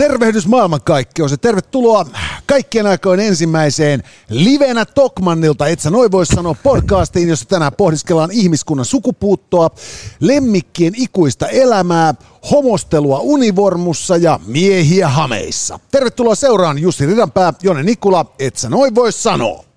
[0.00, 2.06] Tervehdys maailmankaikkeus ja tervetuloa
[2.46, 8.84] kaikkien aikojen ensimmäiseen livenä Tokmannilta, et sä noin voi sanoa podcastiin, jossa tänään pohdiskellaan ihmiskunnan
[8.84, 9.70] sukupuuttoa,
[10.20, 12.14] lemmikkien ikuista elämää,
[12.50, 15.80] homostelua univormussa ja miehiä hameissa.
[15.90, 19.69] Tervetuloa seuraan Jussi Ridanpää, Jone Nikula, et sä noin voi sanoa.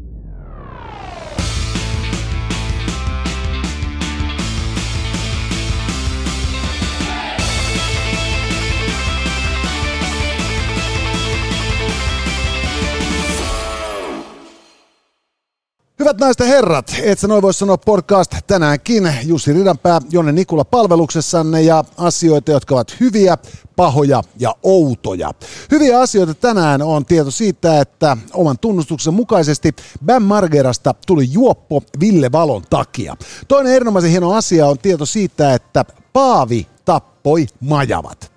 [16.04, 20.66] Hyvät naiset ja herrat, et sä noin voi sanoa podcast tänäänkin Jussi Ridanpää, Jonne Nikula
[20.66, 23.38] palveluksessanne ja asioita, jotka ovat hyviä,
[23.76, 25.32] pahoja ja outoja.
[25.72, 29.76] Hyviä asioita tänään on tieto siitä, että oman tunnustuksen mukaisesti
[30.06, 33.16] Bam Margerasta tuli juoppo Ville Valon takia.
[33.48, 38.32] Toinen erinomaisen hieno asia on tieto siitä, että Paavi tappoi majavat.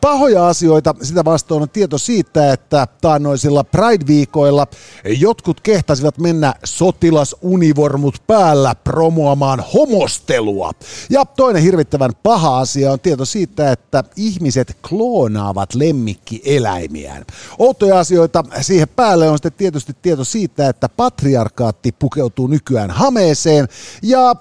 [0.00, 4.66] Pahoja asioita sitä vastoin on tieto siitä, että taannoisilla Pride-viikoilla
[5.04, 10.72] jotkut kehtasivat mennä sotilasunivormut päällä promoamaan homostelua.
[11.10, 17.24] Ja toinen hirvittävän paha asia on tieto siitä, että ihmiset kloonaavat lemmikkieläimiään.
[17.58, 23.68] Outoja asioita siihen päälle on sitten tietysti tieto siitä, että patriarkaatti pukeutuu nykyään hameeseen
[24.02, 24.34] ja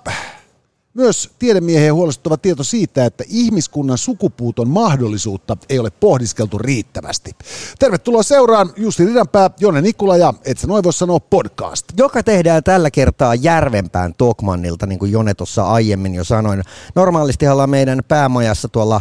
[0.99, 7.31] myös tiedemiehen huolestuttava tieto siitä, että ihmiskunnan sukupuuton mahdollisuutta ei ole pohdiskeltu riittävästi.
[7.79, 11.85] Tervetuloa seuraan Jussi Ridanpää, Jonne Nikula ja Et sä noin voi sanoa podcast.
[11.97, 16.63] Joka tehdään tällä kertaa Järvenpään Tokmannilta, niin kuin Jone tuossa aiemmin jo sanoin.
[16.95, 18.99] Normaalisti ollaan meidän päämajassa tuolla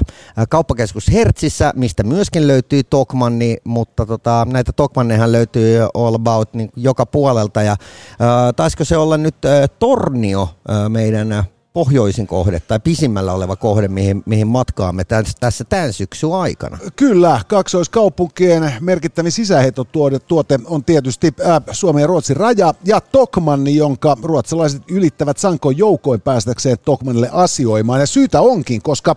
[0.49, 7.07] kauppakeskus Hertsissä, mistä myöskin löytyy Tokmanni, mutta tota, näitä Tokmannehan löytyy all about niin joka
[7.07, 7.63] puolelta.
[7.63, 7.79] Ja, äh,
[8.57, 14.23] taisiko se olla nyt äh, Tornio äh, meidän pohjoisin kohde tai pisimmällä oleva kohde, mihin,
[14.27, 16.79] mihin matkaamme tässä, tässä tämän syksyn aikana.
[16.97, 24.83] Kyllä, kaksoiskaupunkien merkittävin sisäheitotuote on tietysti äh, Suomen ja Ruotsin raja ja Tokmanni, jonka ruotsalaiset
[24.91, 28.01] ylittävät sankoin joukoin päästäkseen Tokmanille asioimaan.
[28.01, 29.17] Ja syytä onkin, koska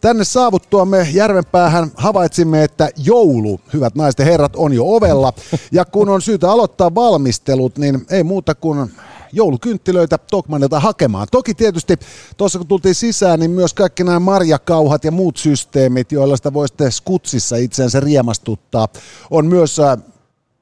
[0.00, 5.32] Tänne saavuttuamme Järvenpäähän havaitsimme, että joulu, hyvät naiset ja herrat, on jo ovella.
[5.72, 8.90] Ja kun on syytä aloittaa valmistelut, niin ei muuta kuin
[9.32, 11.26] joulukynttilöitä Tokmanilta hakemaan.
[11.32, 11.96] Toki tietysti
[12.36, 16.68] tuossa kun tultiin sisään, niin myös kaikki nämä marjakauhat ja muut systeemit, joilla sitä voi
[16.68, 18.88] sitten skutsissa itseensä riemastuttaa,
[19.30, 19.98] on myös äh,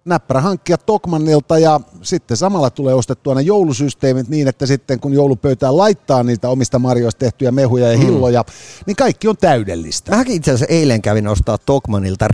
[0.05, 5.77] näppärä hankkia Tokmannilta ja sitten samalla tulee ostettua ne joulusysteemit niin, että sitten kun joulupöytään
[5.77, 8.05] laittaa niitä omista marjoista tehtyjä mehuja ja mm.
[8.05, 8.85] hilloja, mm.
[8.87, 10.17] niin kaikki on täydellistä.
[10.17, 12.29] Mäkin itse asiassa eilen kävin ostaa Tokmanilta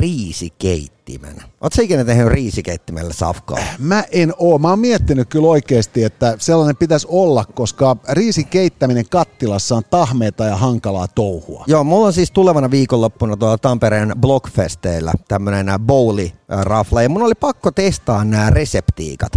[1.10, 1.50] riisikeittimen.
[1.60, 3.58] Oletko ikinä tehnyt riisikeittimellä safkaa?
[3.78, 4.58] Mä en oo.
[4.58, 10.56] Mä oon miettinyt kyllä oikeasti, että sellainen pitäisi olla, koska riisikeittäminen kattilassa on tahmeita ja
[10.56, 11.64] hankalaa touhua.
[11.66, 17.34] Joo, mulla on siis tulevana viikonloppuna tuolla Tampereen Blockfesteillä tämmönen bowli rafla ja mun oli
[17.34, 19.32] pakko testaa nämä reseptiikat.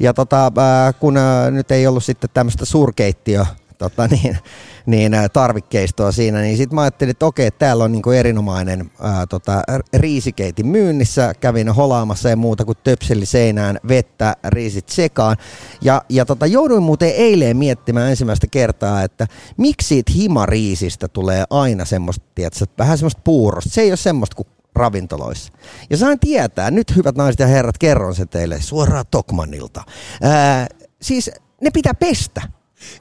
[0.00, 0.52] Ja tota,
[1.00, 1.14] kun
[1.50, 3.44] nyt ei ollut sitten tämmöistä suurkeittiö
[3.78, 4.38] tota niin,
[4.86, 9.62] niin tarvikkeistoa siinä, niin sitten mä ajattelin, että okei, täällä on niinku erinomainen ää, tota,
[9.94, 15.36] riisikeiti myynnissä, kävin holaamassa ja muuta kuin töpseli seinään vettä, riisit sekaan.
[15.82, 19.26] Ja, ja tota, jouduin muuten eilen miettimään ensimmäistä kertaa, että
[19.56, 23.70] miksi siitä himariisistä tulee aina semmoista, tiedätkö, vähän semmoista puurosta.
[23.70, 25.52] Se ei ole semmoista kuin ravintoloissa.
[25.90, 29.82] Ja sain tietää, nyt hyvät naiset ja herrat, kerron se teille suoraan Tokmanilta.
[30.22, 30.66] Ää,
[31.02, 31.30] siis
[31.60, 32.42] ne pitää pestä.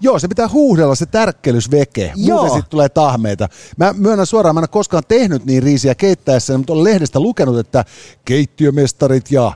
[0.02, 2.38] Joo, se pitää huuhdella se tärkkelysveke, Joo.
[2.38, 3.50] muuten sitten tulee tahmeita.
[3.78, 7.60] Mä myönnän suoraan, mä en ole koskaan tehnyt niin riisiä keittäessä, mutta olen lehdestä lukenut,
[7.60, 7.86] että
[8.26, 9.52] keittiömestarit ja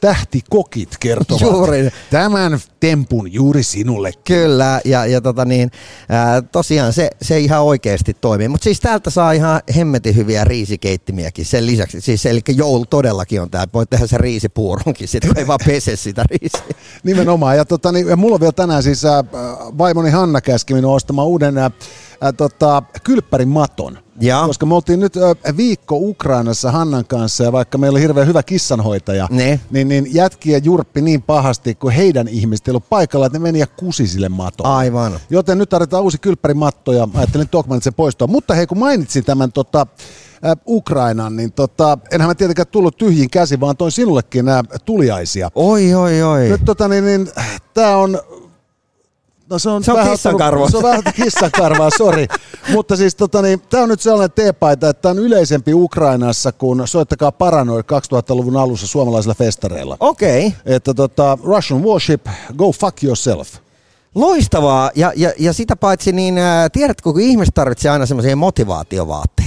[0.00, 1.90] tähtikokit kertovat juuri.
[2.10, 4.12] tämän tempun juuri sinulle.
[4.24, 5.70] Kyllä, ja, ja tota niin,
[6.08, 8.48] ää, tosiaan se, se ihan oikeasti toimii.
[8.48, 12.00] Mutta siis täältä saa ihan hemmetin hyviä riisikeittimiäkin sen lisäksi.
[12.00, 13.66] Siis, eli joulu todellakin on tämä.
[13.74, 16.76] Voit tehdä sen riisipuuronkin, sit, kun ei vaan pese sitä riisiä.
[17.02, 17.56] Nimenomaan.
[17.56, 19.24] Ja, tota, niin, ja mulla on vielä tänään siis ää,
[19.78, 21.70] vaimoni Hanna käski minua ostamaan uuden ää,
[22.20, 23.98] ää, tota, kylppärin maton.
[24.20, 24.42] Ja.
[24.46, 25.14] Koska me oltiin nyt
[25.56, 29.60] viikko Ukrainassa Hannan kanssa ja vaikka meillä oli hirveän hyvä kissanhoitaja, ne.
[29.70, 33.42] niin, niin jätki ja jurppi niin pahasti, kun heidän ihmiset ei ollut paikalla, että ne
[33.42, 34.74] meni ja kusi sille matolle.
[34.74, 35.20] Aivan.
[35.30, 38.26] Joten nyt tarvitaan uusi kylppärimatto ja ajattelin Tokmanit se poistua.
[38.26, 39.86] Mutta hei, kun mainitsin tämän tota,
[40.66, 45.50] Ukrainan, niin tota, enhän mä tietenkään tullut tyhjin käsi, vaan toin sinullekin nämä tuliaisia.
[45.54, 46.48] Oi, oi, oi.
[46.48, 47.28] Nyt tota, niin, niin,
[47.74, 48.20] tää on
[49.50, 50.70] No se on, se on vähän kissankarva.
[50.70, 52.26] Se on vähän kissankarvaa, sori.
[52.74, 56.88] Mutta siis tota, niin, tämä on nyt sellainen teepaita, että tämä on yleisempi Ukrainassa kuin
[56.88, 59.96] Soittakaa Paranoid 2000-luvun alussa suomalaisilla festareilla.
[60.00, 60.46] Okei.
[60.46, 60.58] Okay.
[60.66, 62.26] Että tota, Russian Warship,
[62.56, 63.48] go fuck yourself.
[64.14, 69.45] Loistavaa, ja, ja, ja sitä paitsi niin, äh, tiedätkö, kun ihmiset tarvitsee aina semmoisia motivaatiovaatteita.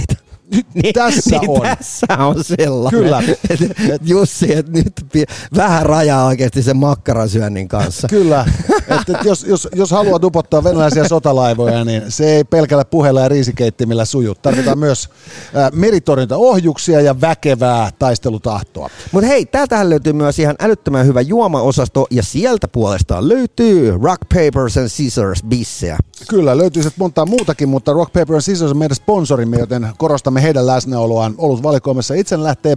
[0.82, 1.62] niin, tässä niin on.
[1.62, 3.02] Tässä on sellainen.
[3.02, 3.22] Kyllä.
[3.50, 3.60] Et,
[3.90, 5.24] et Jussi, että nyt pi-
[5.56, 8.08] vähän rajaa oikeasti sen makkarasyönnin kanssa.
[8.08, 8.46] Kyllä,
[9.00, 13.28] että et jos, jos, jos haluaa tupottaa venäläisiä sotalaivoja, niin se ei pelkällä puheella ja
[13.28, 14.34] riisikeittimillä suju.
[14.34, 15.08] Tarvitaan myös
[15.54, 18.90] ää, meritorjuntaohjuksia ja väkevää taistelutahtoa.
[19.12, 24.76] Mutta hei, täältähän löytyy myös ihan älyttömän hyvä juomaosasto ja sieltä puolestaan löytyy Rock, Papers
[24.76, 25.98] and Scissors bissejä.
[26.28, 30.66] Kyllä, löytyy sitten montaa muutakin, mutta Rock Paper Scissors on meidän sponsorimme, joten korostamme heidän
[30.66, 31.34] läsnäoloaan.
[31.38, 32.76] Ollut valikoimassa itse lähtee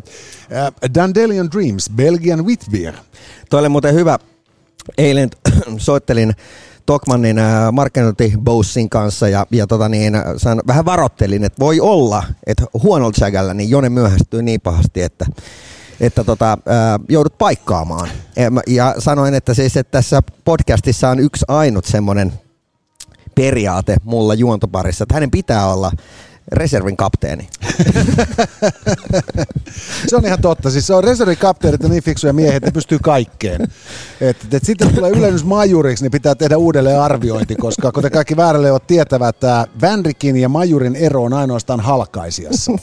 [0.53, 2.93] äh, Dandelion Dreams, Belgian Witbier.
[3.49, 4.19] Toi oli muuten hyvä.
[4.97, 5.29] Eilen
[5.77, 6.33] soittelin
[6.85, 12.23] Tokmannin äh, markkinointibossin kanssa ja, ja tota niin, äh, saan, vähän varottelin, että voi olla,
[12.47, 15.25] että huonolla sägällä niin Jone myöhästyy niin pahasti, että
[15.99, 18.09] että tota, äh, joudut paikkaamaan.
[18.67, 22.33] Ja sanoin, että siis että tässä podcastissa on yksi ainut semmoinen
[23.35, 25.91] periaate mulla juontoparissa, että hänen pitää olla
[26.51, 27.47] reservin kapteeni.
[30.07, 30.71] Se on ihan totta.
[30.71, 33.61] Siis se on reservikapteenit ja niin fiksuja miehiä, että ne pystyy kaikkeen.
[34.21, 38.37] Et, et sitten kun tulee ylennys majuriksi, niin pitää tehdä uudelleen arviointi, koska kuten kaikki
[38.37, 42.71] väärälle ovat tietävät, että Vänrikin ja majurin ero on ainoastaan halkaisijassa.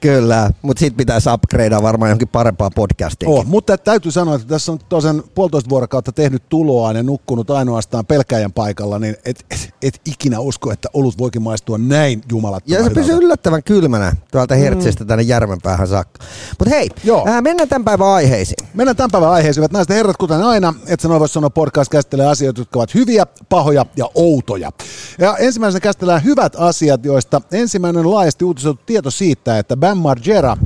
[0.00, 3.28] Kyllä, mutta sit pitäisi upgradea varmaan johonkin parempaa podcastiin.
[3.28, 8.06] Oh, mutta täytyy sanoa, että tässä on toisen puolitoista vuorokautta tehnyt tuloaan ja nukkunut ainoastaan
[8.06, 12.88] pelkäjän paikalla, niin et, et, et ikinä usko, että olut voikin maistua näin jumalattoman Ja
[12.88, 16.24] se pysyy yllättävän kylmänä tuolta Hertsistä tänne Järvenpäähän saakka.
[16.58, 17.28] Mutta hei, Joo.
[17.28, 18.68] äh, mennään tämän päivän aiheisiin.
[18.74, 22.26] Mennään tämän päivän aiheeseen, hyvät naiset herrat, kuten aina, että sanoa voisi sanoa podcast käsittelee
[22.26, 24.72] asioita, jotka ovat hyviä, pahoja ja outoja.
[25.18, 30.56] Ja ensimmäisenä käsitellään hyvät asiat, joista ensimmäinen laajasti uutisoitu tieto siitä, että Bam Margera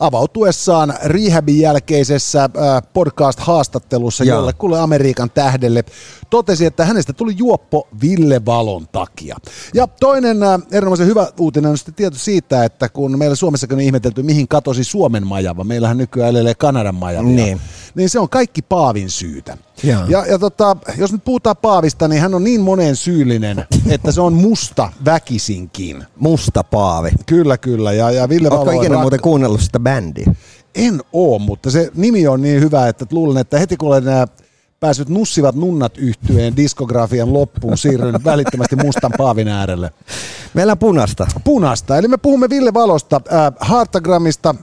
[0.00, 4.38] avautuessaan rehabin jälkeisessä äh, podcast-haastattelussa Joo.
[4.38, 5.84] jollekulle Amerikan tähdelle
[6.34, 9.36] totesi, että hänestä tuli juoppo Ville Valon takia.
[9.74, 13.80] Ja toinen äh, erinomaisen hyvä uutinen on sitten tieto siitä, että kun meillä Suomessakin on
[13.80, 17.60] ihmetelty, mihin katosi Suomen majava, meillähän nykyään elelee Kanadan majavia, Niin.
[17.94, 19.56] niin se on kaikki Paavin syytä.
[19.82, 20.00] Joo.
[20.08, 24.20] Ja, ja tota, jos nyt puhutaan Paavista, niin hän on niin moneen syyllinen, että se
[24.20, 26.04] on musta väkisinkin.
[26.16, 27.10] Musta Paavi.
[27.26, 27.92] Kyllä, kyllä.
[27.92, 30.34] Ja, ja Ville on ikinä rak- muuten kuunnellut sitä bändiä?
[30.74, 34.04] en oo, mutta se nimi on niin hyvä, että luulen, että heti kun olen
[34.84, 39.90] päässyt nussivat nunnat yhtyeen diskografian loppuun, siirryn välittömästi mustan paavin äärelle.
[40.54, 41.26] Meillä on punasta.
[41.44, 44.54] Punasta, eli me puhumme Ville Valosta, äh, Hartagramista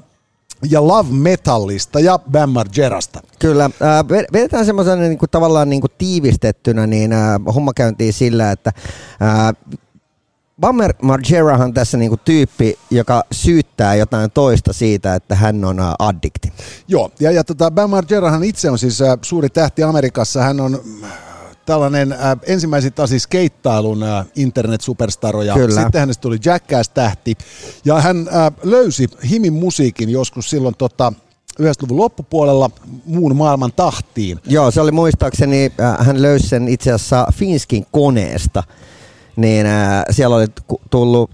[0.69, 3.21] ja Love Metallista ja Bam Margerasta.
[3.39, 3.71] Kyllä, äh,
[4.03, 8.71] ve- vedetään semmoisen niin kuin, tavallaan niin kuin tiivistettynä niin äh, homma käyntiin sillä, että
[9.21, 9.77] äh,
[10.61, 16.53] Bammer Margerahan tässä niin kuin, tyyppi, joka syyttää jotain toista siitä, että hän on addikti.
[16.87, 20.41] Joo, ja, ja tota, Bam Margerahan itse on siis äh, suuri tähti Amerikassa.
[20.41, 20.81] Hän on
[21.65, 25.81] tällainen äh, ensimmäisen taas siis skeittailun äh, internet-superstaro ja Kyllä.
[25.81, 27.37] sitten hänestä tuli Jackass-tähti.
[27.85, 31.13] Ja hän äh, löysi himin musiikin joskus silloin tota,
[31.61, 32.69] 90-luvun loppupuolella
[33.05, 34.39] muun maailman tahtiin.
[34.45, 38.63] Joo, se oli muistaakseni, äh, hän löysi sen itse asiassa Finskin koneesta,
[39.35, 40.47] niin äh, siellä oli
[40.89, 41.31] tullut,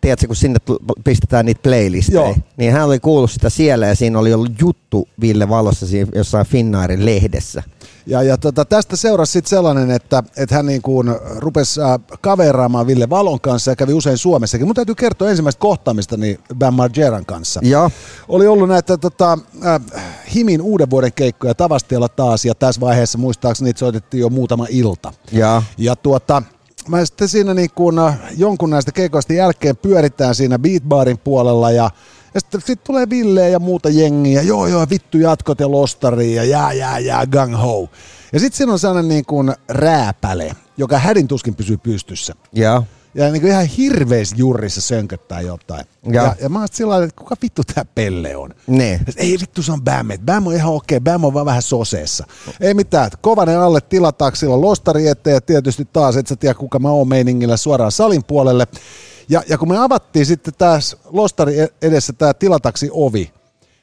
[0.00, 0.58] tiedätkö, kun sinne
[1.04, 2.36] pistetään niitä playlisteja, Joo.
[2.56, 6.46] niin hän oli kuullut sitä siellä ja siinä oli ollut juttu Ville Valossa siinä jossain
[6.46, 7.62] Finnairin lehdessä.
[8.06, 12.86] Ja, ja tota, tästä seurasi sitten sellainen, että, että hän niin kuin rupesi äh, kaveraamaan
[12.86, 14.66] Ville Valon kanssa ja kävi usein Suomessakin.
[14.66, 17.60] Mun täytyy kertoa ensimmäistä kohtaamista niin Bam Margeran kanssa.
[17.62, 17.90] Joo,
[18.28, 20.02] Oli ollut näitä tota, äh,
[20.34, 25.12] Himin uuden vuoden keikkoja Tavastialla taas ja tässä vaiheessa muistaakseni niitä soitettiin jo muutama ilta.
[25.32, 25.62] joo.
[25.78, 26.42] Ja tuota,
[26.88, 31.90] mä sitten siinä niin kuin äh, jonkun näistä keikoista jälkeen pyöritään siinä beatbarin puolella ja
[32.34, 36.44] ja sitten sit tulee Ville ja muuta jengiä, joo joo, vittu jatkot ja lostari ja
[36.44, 37.88] jää jää jää gang ho.
[38.32, 42.34] Ja sitten siinä on sellainen niin kuin rääpäle, joka hädin tuskin pysyy pystyssä.
[42.52, 42.84] Joo.
[43.18, 45.84] Ja niin kuin ihan hirveässä jurrissa sönköttää jotain.
[46.02, 46.24] Joo.
[46.24, 48.50] Ja, ja mä oon sillä että kuka vittu tää Pelle on?
[48.66, 49.00] Niin.
[49.06, 51.62] Ja sit, Ei vittu se on Bam, Bam on ihan okei, Bam on vaan vähän
[51.62, 52.26] soseessa.
[52.60, 56.90] Ei mitään, kovanen alle tilataksilla lostari eteen ja tietysti taas, et sä tiedä kuka mä
[56.90, 58.66] oon meiningillä suoraan salin puolelle.
[59.28, 63.32] Ja, ja kun me avattiin sitten tässä lostari e- edessä tämä tilataksi ovi,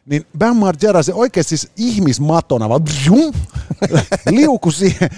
[0.06, 3.34] niin Bam Margera se oikeasti siis ihmismatona vaan bjum,
[4.32, 5.10] liuku siihen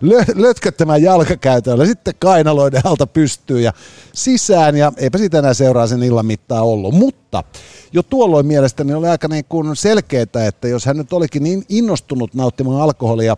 [0.00, 3.72] lö, lötköttämään jalkakäytöllä, sitten kainaloiden alta pystyy ja
[4.12, 6.94] sisään ja eipä siitä enää seuraa sen illan mittaa ollut.
[6.94, 7.44] Mutta
[7.92, 12.34] jo tuolloin mielestäni oli aika niin kuin selkeää, että jos hän nyt olikin niin innostunut
[12.34, 13.36] nauttimaan alkoholia,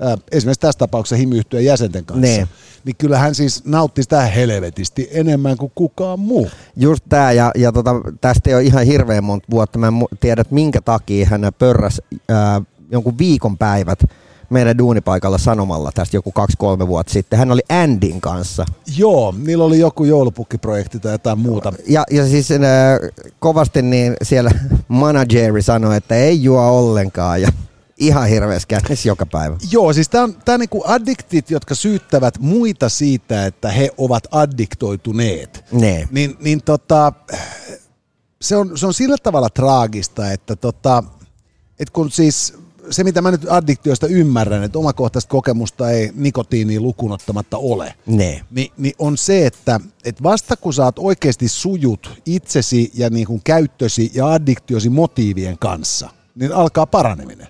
[0.00, 2.48] ää, esimerkiksi tässä tapauksessa himyyhtyön jäsenten kanssa, Niin.
[2.88, 6.50] Niin kyllä hän siis nautti sitä helvetisti enemmän kuin kukaan muu.
[6.76, 9.78] Just tää, ja, ja tota, tästä ei ole ihan hirveän monta vuotta.
[9.78, 13.98] Mä en tiedä, että minkä takia hän pörräs ää, jonkun viikonpäivät
[14.50, 17.38] meidän duunipaikalla sanomalla tästä joku kaksi-kolme vuotta sitten.
[17.38, 18.64] Hän oli Andin kanssa.
[18.96, 21.72] Joo, niillä oli joku joulupukkiprojekti tai jotain muuta.
[21.88, 22.58] Ja, ja siis äh,
[23.38, 24.50] kovasti niin siellä
[24.88, 27.48] manageri sanoi, että ei juo ollenkaan ja
[27.98, 29.56] ihan hirveästi käynnissä joka päivä.
[29.70, 35.64] Joo, siis tämä on tää niinku addiktit, jotka syyttävät muita siitä, että he ovat addiktoituneet.
[35.72, 36.08] Ne.
[36.10, 37.12] Niin, niin tota,
[38.40, 41.04] se, on, se on sillä tavalla traagista, että tota,
[41.78, 42.54] et kun siis
[42.90, 48.40] se, mitä mä nyt addiktioista ymmärrän, että omakohtaista kokemusta ei nikotiiniin lukunottamatta ole, Ne.
[48.50, 53.26] niin, niin on se, että, että vasta kun sä oot oikeasti sujut itsesi ja niin
[53.26, 57.46] kuin käyttösi ja addiktiosi motiivien kanssa, niin alkaa paraneminen.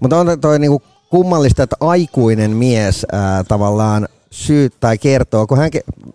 [0.00, 5.70] Mutta on toi niinku kummallista, että aikuinen mies ää, tavallaan syyttää tai kertoo, kun hän,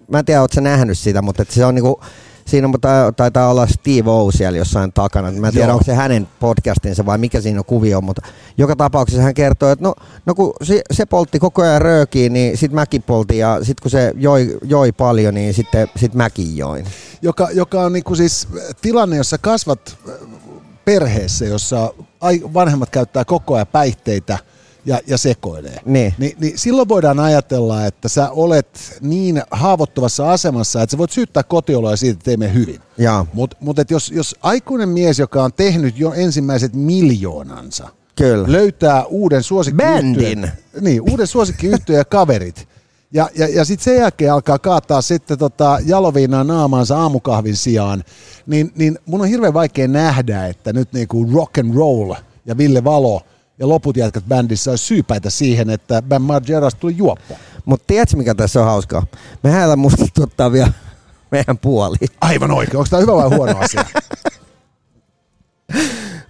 [0.07, 2.01] mä en tiedä, ootko sä nähnyt sitä, mutta se on niinku,
[2.45, 5.31] siinä on, ta- taitaa olla Steve O siellä jossain takana.
[5.31, 5.73] Mä en tiedä, Joo.
[5.73, 8.21] onko se hänen podcastinsa vai mikä siinä on kuvio, mutta
[8.57, 9.95] joka tapauksessa hän kertoo, että no,
[10.25, 13.91] no kun se, se poltti koko ajan röökiä, niin sit mäkin poltin ja sit kun
[13.91, 16.85] se joi, joi paljon, niin sitten sit mäkin join.
[17.21, 18.47] Joka, joka on niin kuin siis
[18.81, 19.97] tilanne, jossa kasvat
[20.85, 21.93] perheessä, jossa
[22.53, 24.37] vanhemmat käyttää koko ajan päihteitä
[24.85, 25.77] ja, ja sekoilee.
[25.85, 26.13] Niin.
[26.17, 31.43] Ni, niin silloin voidaan ajatella, että sä olet niin haavoittuvassa asemassa, että sä voit syyttää
[31.43, 32.81] kotioloja siitä, että mene hyvin.
[33.33, 38.51] Mutta mut et jos, jos aikuinen mies, joka on tehnyt jo ensimmäiset miljoonansa, kyllä.
[38.51, 40.51] löytää uuden suosikkiyhtyön, Bändin.
[40.81, 41.27] niin, uuden
[41.97, 42.67] ja kaverit,
[43.13, 48.03] ja, ja, ja sitten sen jälkeen alkaa kaataa sitten tota jaloviinaa naamaansa aamukahvin sijaan,
[48.47, 52.13] niin, niin mun on hirveän vaikea nähdä, että nyt niinku rock and roll
[52.45, 53.21] ja Ville Valo
[53.59, 57.35] ja loput jätkät bändissä olisi syypäitä siihen, että Bam Margeras tuli juoppo.
[57.65, 59.05] Mutta tiedätkö mikä tässä on hauskaa?
[59.43, 60.71] Mehän musta ottaa vielä
[61.31, 61.97] meidän puoli.
[62.21, 62.77] Aivan oikein.
[62.77, 63.85] Onko tämä hyvä vai huono asia?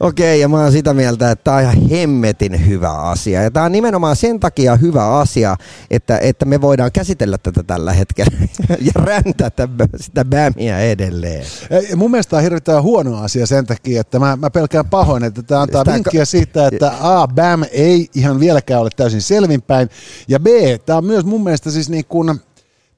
[0.01, 3.43] Okei, ja mä oon sitä mieltä, että tämä on ihan hemmetin hyvä asia.
[3.43, 5.58] Ja tämä on nimenomaan sen takia hyvä asia,
[5.91, 8.38] että, että me voidaan käsitellä tätä tällä hetkellä
[8.88, 11.46] ja räntätä sitä bämiä edelleen.
[11.70, 15.24] Ei, Mun mielestä tämä on hirvittävän huono asia sen takia, että mä, mä pelkään pahoin,
[15.24, 19.89] että tämä antaa Sitä- vinkkiä siitä, että A, BAM ei ihan vieläkään ole täysin selvinpäin,
[20.27, 20.46] ja B,
[20.86, 22.39] tämä on myös mun mielestä siis niin kuin,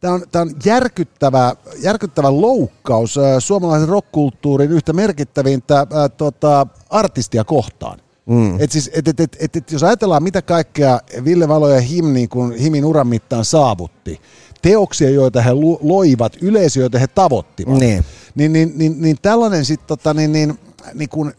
[0.04, 7.44] Tämä on, tämä on järkyttävä, järkyttävä loukkaus äh, suomalaisen rockkulttuurin yhtä merkittävintä äh, tota, artistia
[7.44, 8.00] kohtaan.
[8.26, 8.62] Mm.
[8.62, 12.06] Et siis, et, et, et, et, et, jos ajatellaan, mitä kaikkea Ville Valo ja Him
[12.14, 14.22] niin kuin Himin uran mittaan saavutti,
[14.62, 18.06] teoksia, joita he loivat, yleisö, joita he tavoittivat, Niin.
[18.36, 20.60] niin, niin, niin, niin tällainen sitten tota, niin, niin,
[20.94, 21.34] niin kuin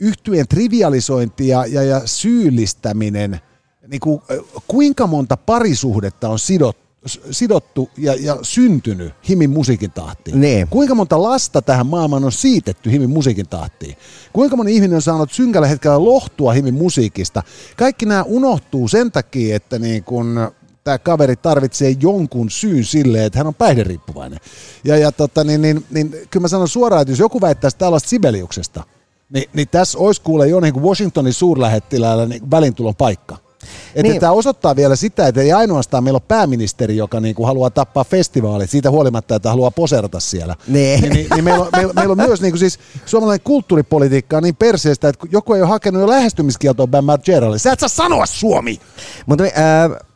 [0.00, 3.40] yhtyeen trivialisointi ja, ja, ja syyllistäminen,
[3.88, 6.87] niin kuin, ö, kuinka monta parisuhdetta on sidottu,
[7.30, 10.40] sidottu ja, ja syntynyt Himin musiikin tahtiin.
[10.40, 10.68] Niin.
[10.68, 13.96] Kuinka monta lasta tähän maailmaan on siitetty Himin musiikin tahtiin?
[14.32, 17.42] Kuinka moni ihminen on saanut synkällä hetkellä lohtua Himin musiikista?
[17.76, 20.50] Kaikki nämä unohtuu sen takia, että niin kun
[20.84, 24.38] tämä kaveri tarvitsee jonkun syyn sille, että hän on päihderiippuvainen.
[24.84, 28.08] Ja, ja tota, niin, niin, niin, kyllä mä sanon suoraan, että jos joku väittäisi tällaista
[28.08, 28.84] Sibeliuksesta,
[29.30, 33.47] niin, niin tässä olisi kuule jo niin kuin Washingtonin suurlähettiläällä niin välintulon paikka.
[33.94, 34.20] Että Niin.
[34.20, 38.04] tämä osoittaa vielä sitä, että ei ainoastaan meillä ole pääministeri, joka niin kuin haluaa tappaa
[38.04, 40.56] festivaalit siitä huolimatta, että haluaa poserata siellä.
[40.68, 41.00] Niin.
[41.00, 44.42] Niin, niin, niin meillä, on, meillä, meillä on myös niin kuin siis suomalainen kulttuuripolitiikka on
[44.42, 47.58] niin perseestä, että joku ei ole hakenut jo lähestymiskieltoa Bam Margeralle.
[47.58, 48.80] Sä et saa sanoa Suomi!
[49.26, 49.50] Mutta äh,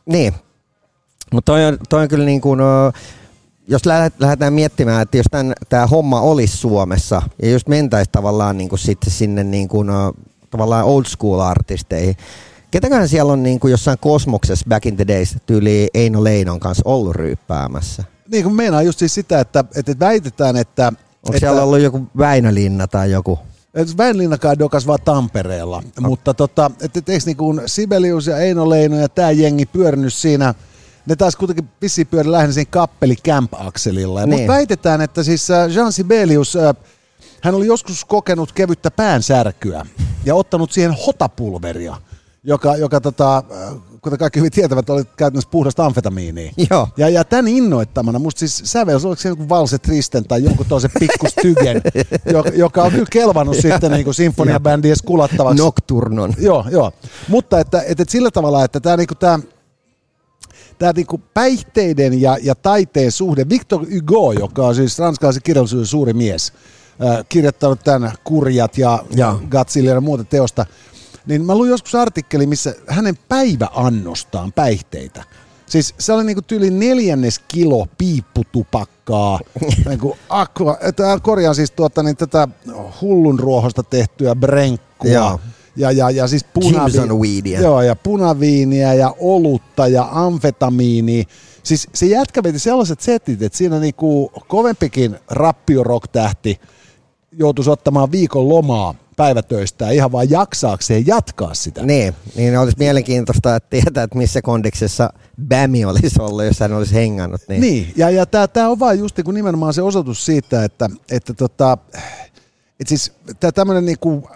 [0.07, 0.35] niin,
[1.33, 2.93] mutta toi on, toi on kyllä niin kuin, äh,
[3.69, 5.27] jos lähdet- lähdetään miettimään, että jos
[5.69, 9.97] tämä homma olisi Suomessa ja just mentäisiin tavallaan niin kuin sitten sinne niin kuin, äh,
[10.51, 12.17] tavallaan old school artisteihin,
[12.73, 16.83] ketäköhän siellä on niin kuin jossain kosmoksessa back in the days tyyli Eino Leinon kanssa
[16.85, 18.05] ollut ryyppäämässä?
[18.33, 20.87] Niin kuin meinaa just siis sitä, että, että väitetään, että...
[20.87, 23.39] Onko että, siellä ollut joku Väinölinna tai joku?
[23.75, 25.91] että Väinlinnankaan dokas vaan Tampereella, okay.
[26.01, 30.15] mutta tota, että et, eikö niin kuin Sibelius ja Eino Leino ja tämä jengi pyörinyt
[30.15, 30.55] siinä,
[31.07, 34.21] ne taas kuitenkin vissiin pyöri lähinnä siinä kappeli Camp-akselilla.
[34.21, 34.39] Ja Niin.
[34.39, 36.75] Mutta väitetään, että siis äh, Jean Sibelius, äh,
[37.41, 39.87] hän oli joskus kokenut kevyttä päänsärkyä
[40.25, 41.97] ja ottanut siihen hotapulveria,
[42.45, 46.53] joka, joka tota, äh, kuten kaikki hyvin tietävät, oli käytännössä puhdasta amfetamiinia.
[46.71, 46.89] Joo.
[46.97, 50.91] Ja, ja tämän innoittamana, musta siis sävels, oliko se joku Valse Tristen tai jonkun toisen
[50.99, 51.83] pikkustygen,
[52.35, 55.63] joka, joka on kyllä kelvannut sitten niin kuin sinfoniabändien skulattavaksi.
[55.63, 56.35] Nocturnon.
[56.39, 56.93] Joo, joo.
[57.29, 59.39] Mutta että, että, että sillä tavalla, että tämä niinku tämä
[60.79, 66.13] tämä niinku päihteiden ja, ja taiteen suhde, Victor Hugo, joka on siis ranskalaisen kirjallisuuden suuri
[66.13, 66.53] mies,
[67.05, 70.67] äh, kirjoittanut tämän Kurjat ja, ja Godzilla ja muuta teosta,
[71.27, 75.25] niin mä luin joskus artikkeli, missä hänen päiväannostaan päihteitä.
[75.67, 79.41] Siis se oli niinku tyyli neljännes kilo piipputupakkaa,
[79.89, 82.49] niinku aqua, että korjaan siis tuota, niin tätä
[83.01, 85.41] hullun ruohosta tehtyä brenkkua, Joo.
[85.77, 87.61] Ja, ja, ja siis punavi- Jimson weedia.
[87.61, 91.25] Joo, ja punaviiniä ja olutta ja amfetamiini.
[91.63, 96.61] Siis se jätkä veti sellaiset setit, että siinä niinku kovempikin rappiorock-tähti
[97.33, 101.83] joutuisi ottamaan viikon lomaa päivätöistä ihan vaan jaksaakseen jatkaa sitä.
[101.83, 105.13] Niin, niin olisi mielenkiintoista että tietää, että missä kondiksessa
[105.49, 107.41] Bämi olisi ollut, jos hän olisi hengannut.
[107.49, 111.35] Niin, Niin, ja, ja tämä on vaan just niinku nimenomaan se osoitus siitä, että, että
[111.35, 111.79] tota,
[112.81, 114.29] et siis tämä tämmöinen niinku,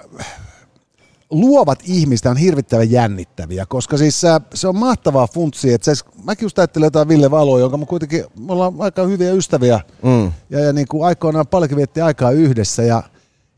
[1.30, 6.45] luovat ihmistä on hirvittävän jännittäviä, koska siis äh, se on mahtavaa funtsia, että se, mäkin
[6.45, 10.33] just ajattelen jotain Ville Valoa, jonka mä kuitenkin, me ollaan aika hyviä ystäviä Mm.
[10.50, 13.02] ja, ja niin kuin aikoinaan paljonkin vietti aikaa yhdessä ja,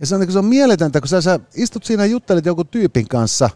[0.00, 2.66] ja se on, niin se on mieletöntä, kun sä, sä istut siinä ja juttelet jonkun
[2.66, 3.50] tyypin kanssa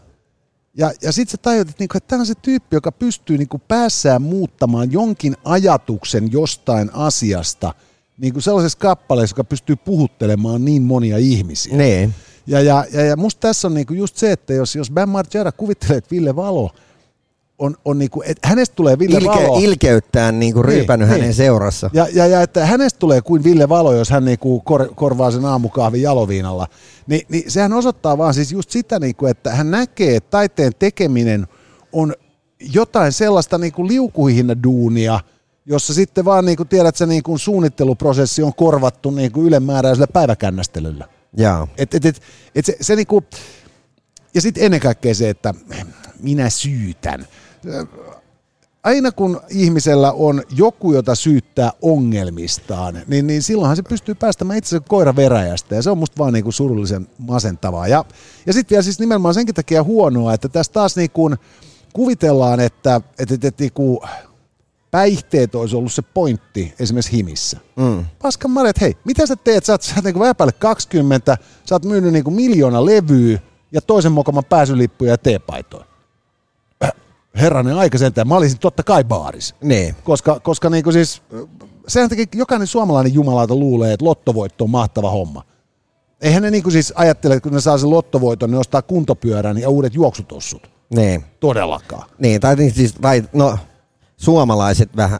[0.77, 3.59] ja, ja sitten sä tajut, että, niinku, että tämä on se tyyppi, joka pystyy niinku
[3.67, 7.73] päässään muuttamaan jonkin ajatuksen jostain asiasta
[8.17, 11.77] niinku sellaisessa kappaleessa, joka pystyy puhuttelemaan niin monia ihmisiä.
[11.77, 12.13] Niin.
[12.47, 15.51] Ja, ja, ja, ja musta tässä on niinku just se, että jos, jos Bam Margera
[15.51, 16.71] kuvittelee, että Ville Valo
[17.63, 19.59] on, on niinku, että hänestä tulee Ville Ilke, Valo.
[19.59, 21.19] ilkeyttään niin kuin Niin, ryypännyt niin.
[21.19, 21.89] hänen seurassa.
[21.93, 25.45] Ja, ja, ja että hänestä tulee kuin Ville Valo, jos hän niinku kor, korvaa sen
[25.45, 26.67] aamukahvin jaloviinalla.
[27.07, 31.47] Ni, niin sehän osoittaa vaan siis just sitä, niinku, että hän näkee, että taiteen tekeminen
[31.91, 32.13] on
[32.73, 35.19] jotain sellaista niinku liukuhinnä duunia,
[35.65, 41.07] jossa sitten vaan niinku, tiedät, se niinku suunnitteluprosessi on korvattu niinku ylenmääräisellä päiväkännästelyllä.
[41.37, 41.67] Jaa.
[41.77, 42.21] Et, et, et,
[42.55, 43.23] et se, se niinku,
[44.33, 45.53] ja sitten ennen kaikkea se, että
[46.19, 47.27] minä syytän.
[48.83, 54.79] Aina kun ihmisellä on joku, jota syyttää ongelmistaan, niin, niin silloinhan se pystyy päästämään itse
[54.79, 55.75] koira veräjästä.
[55.75, 57.87] Ja se on musta vaan niinku surullisen masentavaa.
[57.87, 58.05] Ja,
[58.45, 61.35] ja sitten vielä siis nimenomaan senkin takia huonoa, että tässä taas niinku
[61.93, 64.03] kuvitellaan, että, että, että, että niinku
[64.91, 67.59] päihteet olisi ollut se pointti esimerkiksi himissä.
[67.75, 68.05] Mm.
[68.21, 69.65] Paskan marjat, että hei, mitä sä teet?
[69.65, 73.39] Sä oot, sä oot niinku vähän päälle 20, sä oot myynyt niinku miljoona levyä
[73.71, 75.92] ja toisen mokoman pääsylippuja ja teepaitoja.
[77.35, 79.55] Herranen aika sentään, mä olisin totta kai baaris.
[79.61, 79.95] Niin.
[80.03, 81.21] Koska, koska niinku siis,
[81.87, 85.43] sehän takia jokainen suomalainen jumalauta luulee, että lottovoitto on mahtava homma.
[86.21, 89.69] Eihän ne niinku siis ajattele, että kun ne saa sen lottovoiton, ne ostaa kuntopyörän ja
[89.69, 90.69] uudet juoksutossut.
[90.95, 91.25] Niin.
[91.39, 92.09] Todellakaan.
[92.19, 93.57] Niin, tai niin siis, tai no,
[94.17, 95.19] suomalaiset vähän,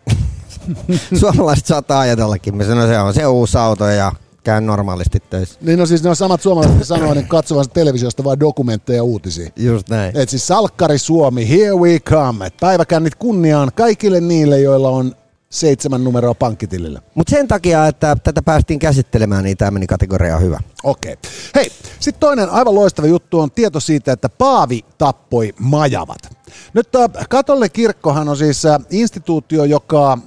[1.19, 4.11] suomalaiset saattaa ajatellakin, me sanoin, se on se uusi auto ja
[4.43, 5.59] käyn normaalisti töissä.
[5.61, 9.03] Niin no siis ne on samat suomalaiset, jotka sanoo niin katsovansa televisiosta vain dokumentteja ja
[9.03, 9.49] uutisia.
[9.55, 10.17] Just näin.
[10.17, 12.45] Et siis Salkkari Suomi, here we come.
[12.45, 15.15] Et päiväkännit kunniaan kaikille niille, joilla on
[15.49, 17.01] seitsemän numeroa pankkitilillä.
[17.15, 20.59] Mutta sen takia, että tätä päästiin käsittelemään, niin tämä meni kategoriaan hyvä.
[20.83, 21.17] Okei.
[21.55, 26.37] Hei, sitten toinen aivan loistava juttu on tieto siitä, että Paavi tappoi majavat.
[26.73, 30.17] Nyt äh, katolinen kirkkohan on siis äh, instituutio, joka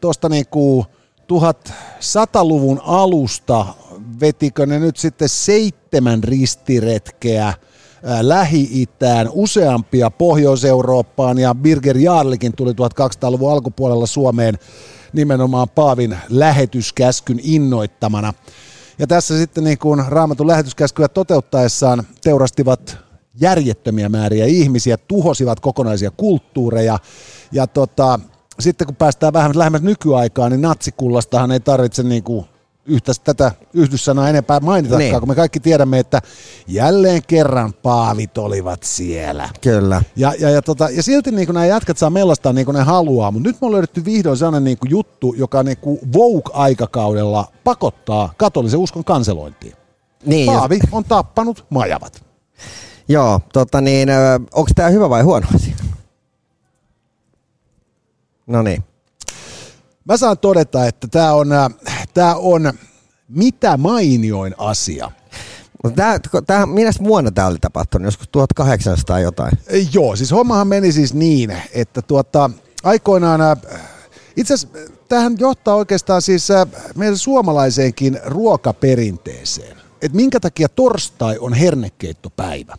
[0.00, 0.86] tuosta niinku
[1.32, 3.66] 1100-luvun alusta
[4.20, 7.56] vetikö ne nyt sitten seitsemän ristiretkeä äh,
[8.20, 14.58] Lähi-Itään, useampia Pohjois-Eurooppaan ja Birger Jarlikin tuli 1200-luvun alkupuolella Suomeen
[15.12, 18.34] nimenomaan Paavin lähetyskäskyn innoittamana.
[18.98, 22.98] Ja tässä sitten niin kuin raamatun lähetyskäskyä toteuttaessaan teurastivat
[23.40, 26.98] järjettömiä määriä ihmisiä, tuhosivat kokonaisia kulttuureja.
[27.52, 28.20] Ja tota,
[28.60, 32.46] sitten kun päästään vähän lähemmäs nykyaikaan, niin natsikullastahan ei tarvitse niin kuin
[32.86, 35.18] yhtä tätä yhdyssanaa enempää mainitakaan, Niin.
[35.20, 36.22] kun me kaikki tiedämme, että
[36.66, 39.48] jälleen kerran paavit olivat siellä.
[39.60, 40.02] Kyllä.
[40.16, 43.30] Ja, ja, ja, tota, ja silti niin nämä jätkät saa mellastaa niin kuin ne haluaa,
[43.30, 48.32] mutta nyt me on löydetty vihdoin sellainen niin kuin juttu, joka niin kuin Vogue-aikakaudella pakottaa
[48.36, 49.72] katolisen uskon kanselointiin.
[50.26, 52.22] Niin, jos- Paavi on tappanut majavat.
[53.08, 54.08] Joo, tota niin,
[54.54, 55.74] onko tämä hyvä vai huono asia?
[58.46, 58.84] No niin.
[60.04, 61.70] Mä saan todeta, että tämä on, äh,
[62.14, 62.72] tää on
[63.28, 65.10] mitä mainioin asia.
[65.94, 68.04] Tää, tää, minä vuonna tämä oli tapahtunut?
[68.04, 69.52] Joskus 1800 jotain.
[69.66, 72.50] Ei, Joo, siis hommahan meni siis niin, että tuota,
[72.82, 73.56] aikoinaan, äh,
[74.36, 76.48] itse asiassa äh, tämähän johtaa oikeastaan siis
[76.94, 79.76] meidän suomalaiseenkin ruokaperinteeseen.
[80.02, 82.76] Että minkä takia torstai on hernekeittopäivä.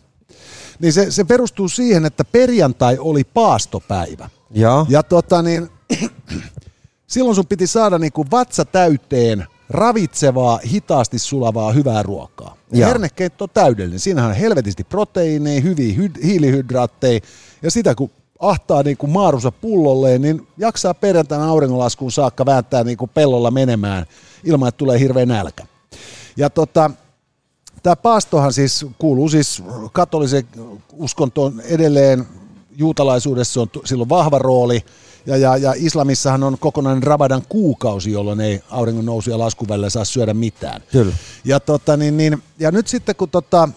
[0.78, 4.30] Niin se, se perustuu siihen, että perjantai oli paastopäivä.
[4.50, 4.86] Joo.
[4.88, 5.68] Ja tota niin,
[7.06, 12.56] silloin sun piti saada niinku vatsa täyteen ravitsevaa, hitaasti sulavaa, hyvää ruokaa.
[12.72, 14.00] Ja hernekeitto on täydellinen.
[14.00, 17.20] Siinähän on helvetisti proteiineja, hyviä hy- hiilihydraatteja.
[17.62, 23.50] Ja sitä kun ahtaa niinku maarusa pullolleen, niin jaksaa perjantaina auringonlaskuun saakka vääntää niinku pellolla
[23.50, 24.06] menemään
[24.44, 25.66] ilman, että tulee hirveä nälkä.
[26.36, 26.90] Ja tota,
[27.82, 30.44] Tämä paastohan siis kuuluu siis katolisen
[30.92, 32.26] uskontoon edelleen,
[32.78, 34.84] juutalaisuudessa on tu- silloin vahva rooli,
[35.26, 39.90] ja, ja, ja islamissahan on kokonainen Ramadan kuukausi, jolloin ei auringon nousu ja laskun välillä
[39.90, 40.82] saa syödä mitään.
[40.92, 41.12] Kyllä.
[41.44, 43.68] Ja, tota, niin, niin, ja nyt sitten kun tota,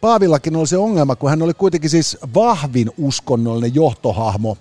[0.00, 4.56] Paavillakin oli se ongelma, kun hän oli kuitenkin siis vahvin uskonnollinen johtohahmo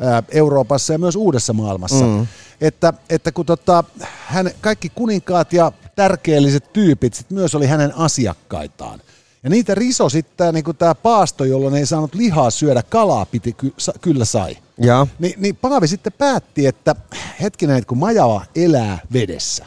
[0.00, 2.04] ää, Euroopassa ja myös uudessa maailmassa.
[2.04, 2.26] Mm.
[2.60, 3.84] Että, että kun tota,
[4.26, 9.00] hän, kaikki kuninkaat ja tärkeelliset tyypit sit myös oli hänen asiakkaitaan.
[9.48, 13.92] Ja niitä riso sitten tämä paasto, jolloin ei saanut lihaa syödä, kalaa piti ky- sa-
[14.00, 14.56] kyllä sai.
[14.78, 15.06] Ja.
[15.18, 16.96] Ni, niin Paavi sitten päätti, että
[17.40, 19.66] hetkinen, että kun majava elää vedessä,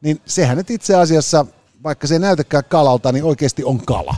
[0.00, 1.46] niin sehän nyt itse asiassa,
[1.84, 4.16] vaikka se ei näytäkään kalalta, niin oikeasti on kala.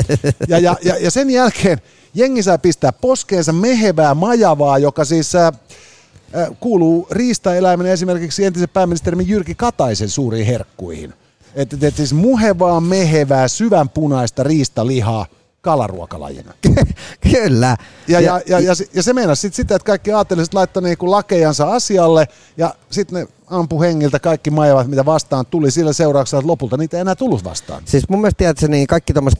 [0.48, 1.78] ja, ja, ja, ja sen jälkeen
[2.14, 9.22] jengi saa pistää poskeensa mehevää majavaa, joka siis äh, äh, kuuluu riistaeläimen esimerkiksi entisen pääministerimme
[9.22, 11.14] Jyrki Kataisen suuriin herkkuihin.
[11.54, 15.26] Että et, siis muhevaa, mehevää, syvänpunaista riistalihaa
[15.60, 16.54] kalaruokalajina.
[17.32, 17.76] Kyllä.
[18.08, 21.10] Ja, ja, ja, ja, se- ja se meinasi sitten sitä, että kaikki aateliset laittoi niinku
[21.10, 26.50] lakejansa asialle ja sitten ne ampu hengiltä kaikki majavat, mitä vastaan tuli sillä seurauksella, että
[26.50, 27.82] lopulta niitä ei enää tullut vastaan.
[27.84, 29.38] Siis mun mielestä tiedätkö, niin kaikki tommoset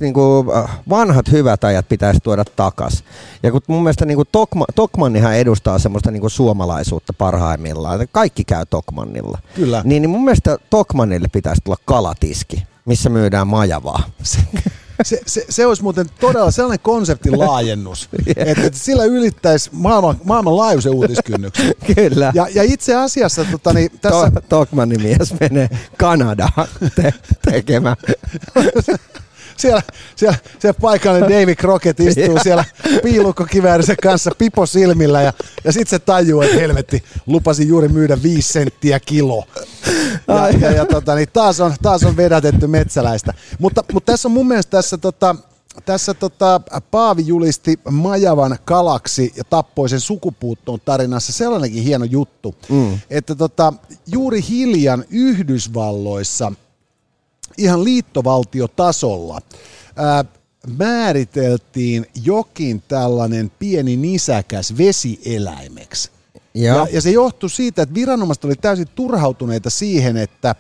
[0.57, 3.05] äh, vanhat hyvät ajat pitäisi tuoda takas.
[3.43, 8.07] Ja kun mun mielestä niinku Tokma, Tokmannihan edustaa semmoista niinku suomalaisuutta parhaimmillaan.
[8.13, 9.39] Kaikki käy Tokmannilla.
[9.55, 9.83] Kyllä.
[9.85, 14.03] Niin, niin mun mielestä Tokmannille pitäisi tulla kalatiski, missä myydään majavaa.
[15.03, 20.95] Se, se, se, olisi muuten todella sellainen konseptin laajennus, että, että sillä ylittäisi maailman, maailmanlaajuisen
[20.95, 21.75] uutiskynnyksen.
[21.97, 22.33] Kyllä.
[22.35, 27.15] Ja, ja itse asiassa tota, niin, tässä, To, Tokmannin mies menee Kanadaan te,
[27.51, 27.97] tekemään.
[29.57, 29.83] siellä,
[30.17, 32.65] siellä, siellä paikallinen David Crockett istuu siellä
[33.03, 35.33] piilukkokiväärinsä kanssa pipo silmillä ja,
[35.65, 39.45] ja sitten se tajuu, että helvetti, lupasin juuri myydä viisi senttiä kilo.
[40.35, 43.35] Ja, ja, ja tota, niin taas, on, taas on vedätetty metsäläistä.
[43.59, 45.37] Mutta, mutta tässä on mun mielestä tässä tota,
[45.85, 52.99] tässä tota, Paavi julisti Majavan kalaksi ja tappoi sen sukupuuttoon tarinassa sellainenkin hieno juttu, mm.
[53.11, 53.73] että tota,
[54.07, 56.53] juuri hiljan Yhdysvalloissa
[57.59, 59.41] ihan liittovaltiotasolla
[59.97, 60.25] ää,
[60.79, 66.11] määriteltiin jokin tällainen pieni nisäkäs vesieläimeksi.
[66.55, 66.77] Joo.
[66.77, 70.55] Ja, ja se johtui siitä, että viranomaiset oli täysin turhautuneita siihen, että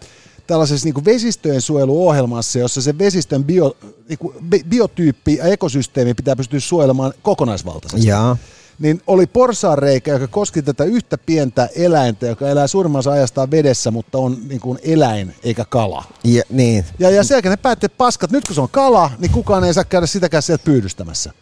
[0.46, 3.76] tällaisessa niin vesistöjen suojeluohjelmassa, jossa se vesistön bio,
[4.08, 8.36] niin kuin bi- biotyyppi ja ekosysteemi pitää pystyä suojelemaan kokonaisvaltaisesti Jaa.
[8.78, 14.18] niin oli porsaanreikä, joka koski tätä yhtä pientä eläintä, joka elää suurimmassa ajastaan vedessä, mutta
[14.18, 16.04] on niin kuin eläin eikä kala.
[16.24, 16.84] Ja, niin.
[16.98, 19.64] Ja, ja sen jälkeen ne päätti, että paskat, nyt kun se on kala, niin kukaan
[19.64, 21.32] ei saa käydä sitäkään sieltä pyydystämässä.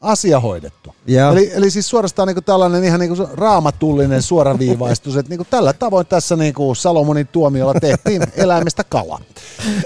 [0.00, 0.94] Asia hoidettu.
[1.06, 1.32] Joo.
[1.32, 5.48] Eli, eli siis suorastaan niin kuin tällainen ihan niin kuin raamatullinen suoraviivaistus, että niin kuin
[5.50, 9.20] tällä tavoin tässä niin kuin Salomonin tuomiolla tehtiin eläimestä kala.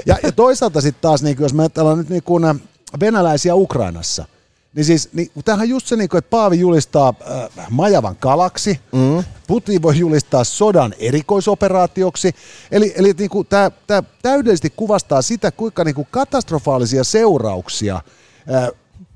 [0.07, 2.61] Ja, ja toisaalta sitten taas, niin kuin, jos me ajatellaan nyt niin kuin
[3.01, 4.25] venäläisiä Ukrainassa,
[4.75, 8.81] niin siis niin, tämähän on just se, niin kuin, että Paavi julistaa äh, majavan kalaksi,
[8.93, 9.25] mm.
[9.47, 12.35] Putin voi julistaa sodan erikoisoperaatioksi.
[12.71, 18.69] Eli, eli niin kuin, tämä, tämä täydellisesti kuvastaa sitä, kuinka niin kuin katastrofaalisia seurauksia äh,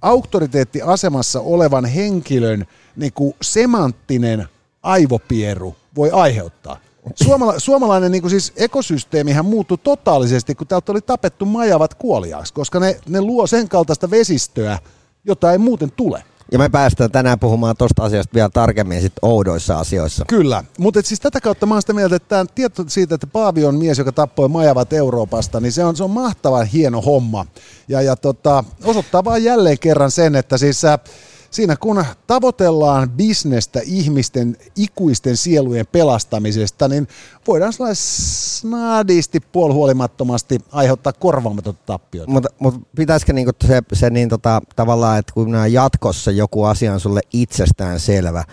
[0.06, 2.66] auktoriteettiasemassa olevan henkilön
[2.96, 4.48] niin kuin semanttinen
[4.82, 6.78] aivopieru voi aiheuttaa.
[7.14, 12.80] Suomala, suomalainen niin kuin siis ekosysteemihän muuttui totaalisesti, kun täältä oli tapettu majavat kuoliaaksi, koska
[12.80, 14.78] ne, ne luo sen kaltaista vesistöä,
[15.24, 16.24] jota ei muuten tule.
[16.52, 20.24] Ja me päästään tänään puhumaan tuosta asiasta vielä tarkemmin sit oudoissa asioissa.
[20.28, 23.64] Kyllä, mutta siis tätä kautta mä oon sitä mieltä, että tämä tieto siitä, että Paavi
[23.64, 27.46] on mies, joka tappoi majavat Euroopasta, niin se on, se on mahtavan hieno homma.
[27.88, 30.98] Ja, ja tota, osoittaa vaan jälleen kerran sen, että siis äh,
[31.50, 37.09] siinä kun tavoitellaan bisnestä ihmisten ikuisten sielujen pelastamisesta, niin
[37.46, 42.30] voidaan snadisti puolihuolimattomasti aiheuttaa korvaamatonta tappiota.
[42.30, 47.00] Mutta mut pitäisikö niinku se, se niin tota, tavallaan, että kun jatkossa joku asia on
[47.00, 48.44] sulle itsestään selvä,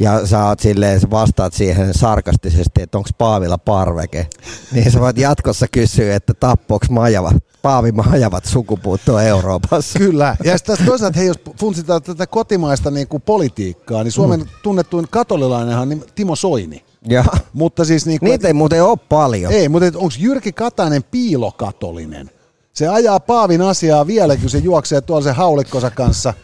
[0.00, 4.26] ja sä oot silleen, sä vastaat siihen sarkastisesti, että onko Paavilla parveke,
[4.72, 7.32] niin sä voit jatkossa kysyä, että tappoks majava,
[7.62, 9.98] Paavi majavat sukupuuttoa Euroopassa.
[9.98, 10.36] Kyllä.
[10.44, 15.82] Ja sitten toisaalta, hei, jos funtsitaan tätä kotimaista niin kuin politiikkaa, niin Suomen tunnettuin katolilainenhan
[15.82, 16.84] on nim- Timo Soini.
[17.08, 19.52] Ja Mutta siis niin kuin, niitä ei muuten ole paljon.
[19.52, 22.30] Ei, mutta onko Jyrki Katainen piilokatolinen?
[22.72, 26.34] Se ajaa Paavin asiaa vielä, kun se juoksee tuolla se haulikkonsa kanssa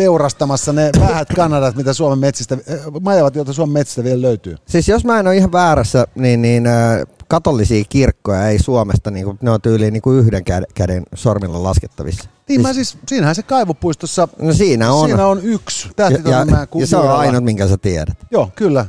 [0.00, 4.56] teurastamassa ne vähät kanadat, mitä Suomen metsistä, äh, majavat, joita Suomen metsistä vielä löytyy.
[4.68, 9.24] Siis jos mä en ole ihan väärässä, niin, niin äh, katolisia kirkkoja ei Suomesta, niin
[9.24, 12.30] kuin, ne on tyyliin niin kuin yhden käden, käden sormilla laskettavissa.
[12.48, 15.08] Niin mä siis, siinähän se kaivopuistossa, No siinä on.
[15.08, 18.16] siinä on yksi ja, ja, tähtitoiminnan ja se on ainut, minkä sä tiedät.
[18.30, 18.86] Joo, kyllä.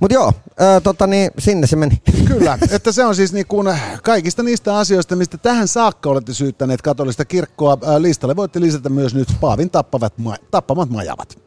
[0.00, 2.02] Mutta joo, äh, tota, niin, sinne se meni.
[2.28, 6.82] Kyllä, että se on siis niin kuin kaikista niistä asioista, mistä tähän saakka olette syyttäneet
[6.82, 8.36] katolista kirkkoa ää, listalle.
[8.36, 11.46] Voitte lisätä myös nyt Paavin tappavat, ma- tappamat majavat.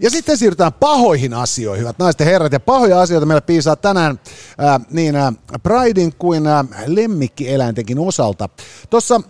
[0.00, 2.52] Ja sitten siirrytään pahoihin asioihin, hyvät naiset ja herrat.
[2.52, 4.20] Ja pahoja asioita meillä piisaa tänään
[4.58, 5.32] ää, niin ää,
[5.62, 8.48] Pridein kuin ää, lemmikkieläintenkin osalta.
[8.90, 9.20] Tuossa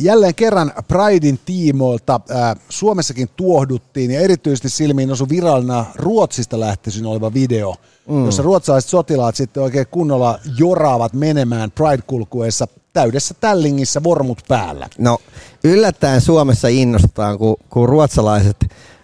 [0.00, 7.34] Jälleen kerran Pridein tiimoilta ää, Suomessakin tuohduttiin ja erityisesti silmiin osui virallina Ruotsista lähtöisin oleva
[7.34, 7.74] video,
[8.08, 8.24] mm.
[8.24, 14.88] jossa ruotsalaiset sotilaat sitten oikein kunnolla joraavat menemään Pride-kulkueessa täydessä tällingissä vormut päällä.
[14.98, 15.18] No
[15.64, 18.56] yllättäen Suomessa innostetaan, kun, kun ruotsalaiset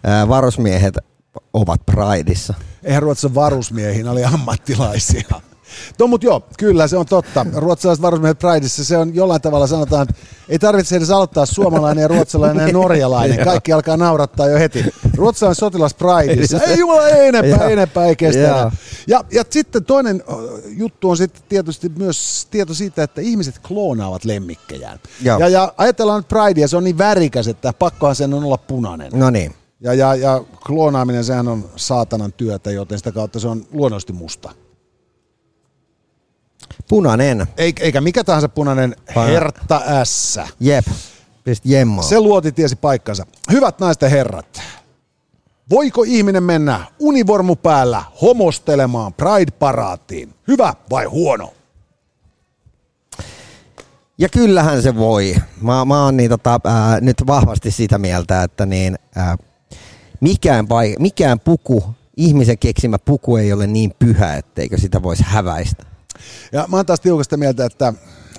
[0.04, 0.94] ää, varusmiehet
[1.52, 2.54] ovat Prideissa.
[2.84, 5.40] Eihän Ruotsin varusmiehiä, oli ammattilaisia.
[5.98, 7.46] No mutta joo, kyllä se on totta.
[7.54, 12.08] Ruotsalaiset varusmiehet Prideissa, se on jollain tavalla sanotaan, että ei tarvitse edes aloittaa suomalainen ja
[12.08, 13.44] ruotsalainen ja norjalainen.
[13.44, 14.84] Kaikki alkaa naurattaa jo heti.
[15.16, 16.60] Ruotsalainen sotilas Prideissa.
[16.60, 18.70] Ei jumala, ei enempää, ei enempää, ei kestä enää.
[19.06, 20.22] Ja, ja sitten toinen
[20.66, 24.98] juttu on sitten tietysti myös tieto siitä, että ihmiset kloonaavat lemmikkejään.
[25.22, 29.12] Ja, ja ajatellaan nyt Pridea, se on niin värikäs, että pakkohan sen on olla punainen.
[29.14, 29.54] No niin.
[29.80, 34.52] Ja, ja, ja kloonaaminen, sehän on saatanan työtä, joten sitä kautta se on luonnollisesti musta.
[36.88, 37.46] Punainen.
[37.56, 39.26] Eikä mikä tahansa punainen, Pana.
[39.26, 40.40] Hertta S.
[40.60, 40.86] Jep,
[41.44, 42.04] pist jemmaa.
[42.04, 43.26] Se luoti tiesi paikkansa.
[43.52, 44.62] Hyvät naiset ja herrat,
[45.70, 50.34] voiko ihminen mennä univormu päällä homostelemaan Pride-paraatiin?
[50.48, 51.52] Hyvä vai huono?
[54.18, 55.34] Ja kyllähän se voi.
[55.60, 59.36] Mä, mä oon niin, tota, ää, nyt vahvasti sitä mieltä, että niin, ää,
[60.20, 61.84] mikään, vai, mikään puku,
[62.16, 65.93] ihmisen keksimä puku ei ole niin pyhä, etteikö sitä voisi häväistä.
[66.52, 67.94] Ja mä oon taas tiukasta mieltä, että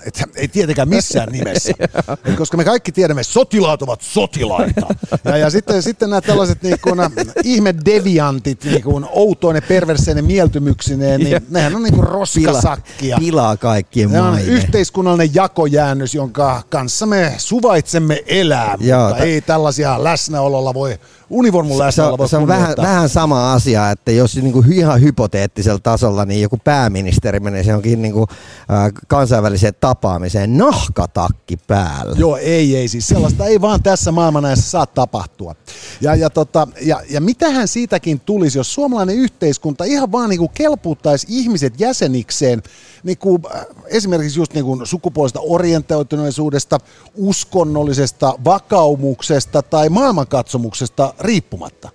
[0.06, 1.74] että ei tietenkään missään nimessä,
[2.26, 4.88] Et koska me kaikki tiedämme, että sotilaat ovat sotilaita.
[5.24, 7.00] Ja, ja sitten, sitten nämä tällaiset niin kuin,
[7.44, 13.18] ihme deviantit, niin kuin outoinen, perverseinen mieltymyksineen, niin nehän on niin kuin roskasakkia.
[13.18, 14.28] Pila, pilaa kaikkien maine.
[14.28, 21.00] on yhteiskunnallinen jakojäännös, jonka kanssa me suvaitsemme elää, Joo, mutta t- ei tällaisia läsnäololla voi
[21.30, 25.80] univormun läsnäolo se, se on vähän, vähän sama asia, että jos niin kuin ihan hypoteettisella
[25.80, 28.28] tasolla niin joku pääministeri menee se onkin niin kuin,
[28.72, 32.16] äh, kansainväliseen tapaamiseen nahkatakki päällä.
[32.18, 35.56] Joo, ei, ei siis sellaista ei vaan tässä maailmanajassa saa tapahtua.
[36.02, 40.52] Ja, ja, tota, ja, ja mitähän siitäkin tulisi, jos suomalainen yhteiskunta ihan vaan niin kuin
[40.54, 42.64] kelpuuttaisi ihmiset jäsenikseen
[43.06, 46.80] niin kuin, äh, esimerkiksi just niin kuin sukupuolista orientoituneisuudesta,
[47.16, 51.90] uskonnollisesta vakaumuksesta tai maailmankatsomuksesta riippumatta.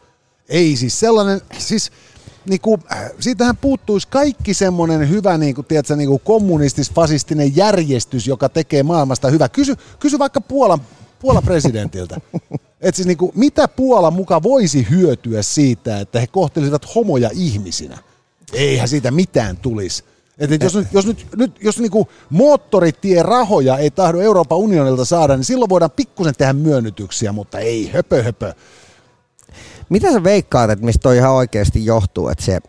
[0.48, 1.90] Ei siis sellainen, siis
[2.46, 8.26] niin kuin, äh, siitähän puuttuisi kaikki semmoinen hyvä niin kuin, tiedätkö, niin kuin kommunistis-fasistinen järjestys,
[8.26, 9.48] joka tekee maailmasta hyvä.
[9.48, 10.80] Kysy, kysy vaikka Puolan,
[11.18, 12.20] Puolan presidentiltä.
[12.80, 17.98] Et siis niin kuin, mitä Puola muka voisi hyötyä siitä, että he kohtelisivat homoja ihmisinä?
[18.52, 20.04] Eihän siitä mitään tulisi.
[20.40, 25.04] Et, et jos nyt, jos, nyt, nyt, jos niinku moottoritie rahoja ei tahdo Euroopan unionilta
[25.04, 28.54] saada, niin silloin voidaan pikkusen tehdä myönnytyksiä, mutta ei höpö höpö.
[29.88, 32.60] Mitä sä veikkaat, että mistä toi ihan oikeasti johtuu, että se,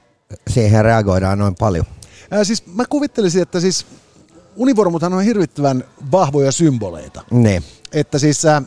[0.49, 1.85] siihen reagoidaan noin paljon?
[2.31, 3.85] Ää, siis mä kuvittelisin, että siis
[4.55, 7.21] univormuthan on hirvittävän vahvoja symboleita.
[7.31, 7.63] Ne.
[7.93, 8.61] Että siis, ää,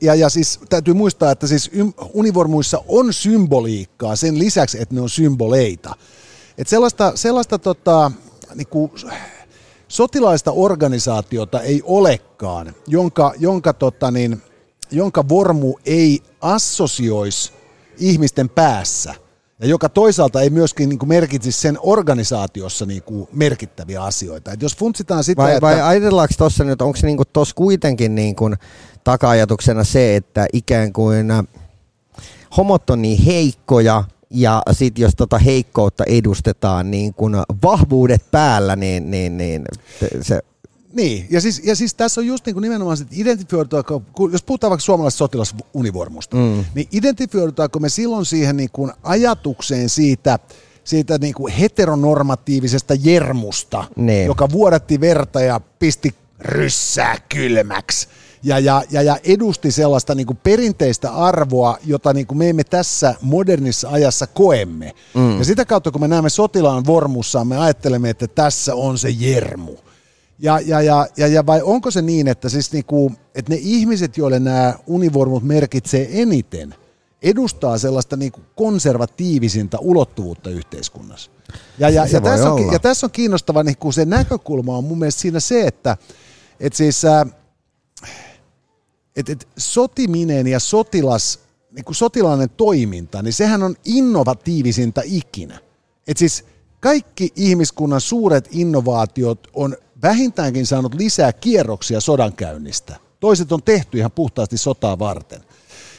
[0.00, 1.70] ja, ja siis täytyy muistaa, että siis
[2.12, 5.96] univormuissa on symboliikkaa sen lisäksi, että ne on symboleita.
[6.58, 8.10] Et sellaista, sellaista tota,
[8.54, 8.94] niinku,
[9.88, 14.42] sotilaista organisaatiota ei olekaan, jonka, jonka, tota, niin,
[14.90, 17.52] jonka vormu ei assosioisi
[17.98, 19.14] ihmisten päässä
[19.62, 24.52] ja joka toisaalta ei myöskin niin kuin merkitsisi sen organisaatiossa niin kuin merkittäviä asioita.
[24.52, 25.60] Et jos funtsitaan sitä, vai, että...
[25.60, 28.56] vai ajatellaanko tuossa nyt, onko niin tuossa kuitenkin niin kuin
[29.04, 31.26] taka-ajatuksena se, että ikään kuin
[32.56, 39.10] homot on niin heikkoja, ja sitten jos tota heikkoutta edustetaan niin kun vahvuudet päällä, niin,
[39.10, 39.64] niin, niin
[40.20, 40.40] se...
[40.92, 44.70] Niin, ja siis, ja siis tässä on just niin kuin nimenomaan, että identifioidutaanko, jos puhutaan
[44.70, 46.64] vaikka suomalaisesta sotilasunivormusta, mm.
[46.74, 50.38] niin identifioidutaanko me silloin siihen niin kuin ajatukseen siitä,
[50.84, 54.26] siitä niin kuin heteronormatiivisesta jermusta, niin.
[54.26, 58.08] joka vuodatti verta ja pisti ryssää kylmäksi
[58.42, 62.64] ja, ja, ja, ja edusti sellaista niin kuin perinteistä arvoa, jota niin kuin me emme
[62.64, 64.92] tässä modernissa ajassa koemme.
[65.14, 65.38] Mm.
[65.38, 69.76] Ja sitä kautta, kun me näemme sotilaan vormussaan, me ajattelemme, että tässä on se jermu.
[70.38, 73.58] Ja, ja, ja, ja, ja vai onko se niin, että, siis niin kuin, että ne
[73.60, 76.74] ihmiset, joille nämä univormut merkitsee eniten,
[77.22, 81.30] edustaa sellaista niin kuin konservatiivisinta ulottuvuutta yhteiskunnassa.
[81.78, 84.98] Ja, ja, ja, tässä on, ja tässä on kiinnostava niin kuin se näkökulma on mun
[84.98, 85.96] mielestä siinä se, että,
[86.60, 87.26] että siis, äh,
[89.16, 91.38] että et sotiminen ja sotilas,
[91.70, 91.96] niin kuin
[92.56, 95.58] toiminta, niin sehän on innovatiivisinta ikinä.
[96.06, 96.44] Et siis
[96.80, 102.96] kaikki ihmiskunnan suuret innovaatiot on vähintäänkin saanut lisää kierroksia sodankäynnistä.
[103.20, 105.40] Toiset on tehty ihan puhtaasti sotaa varten.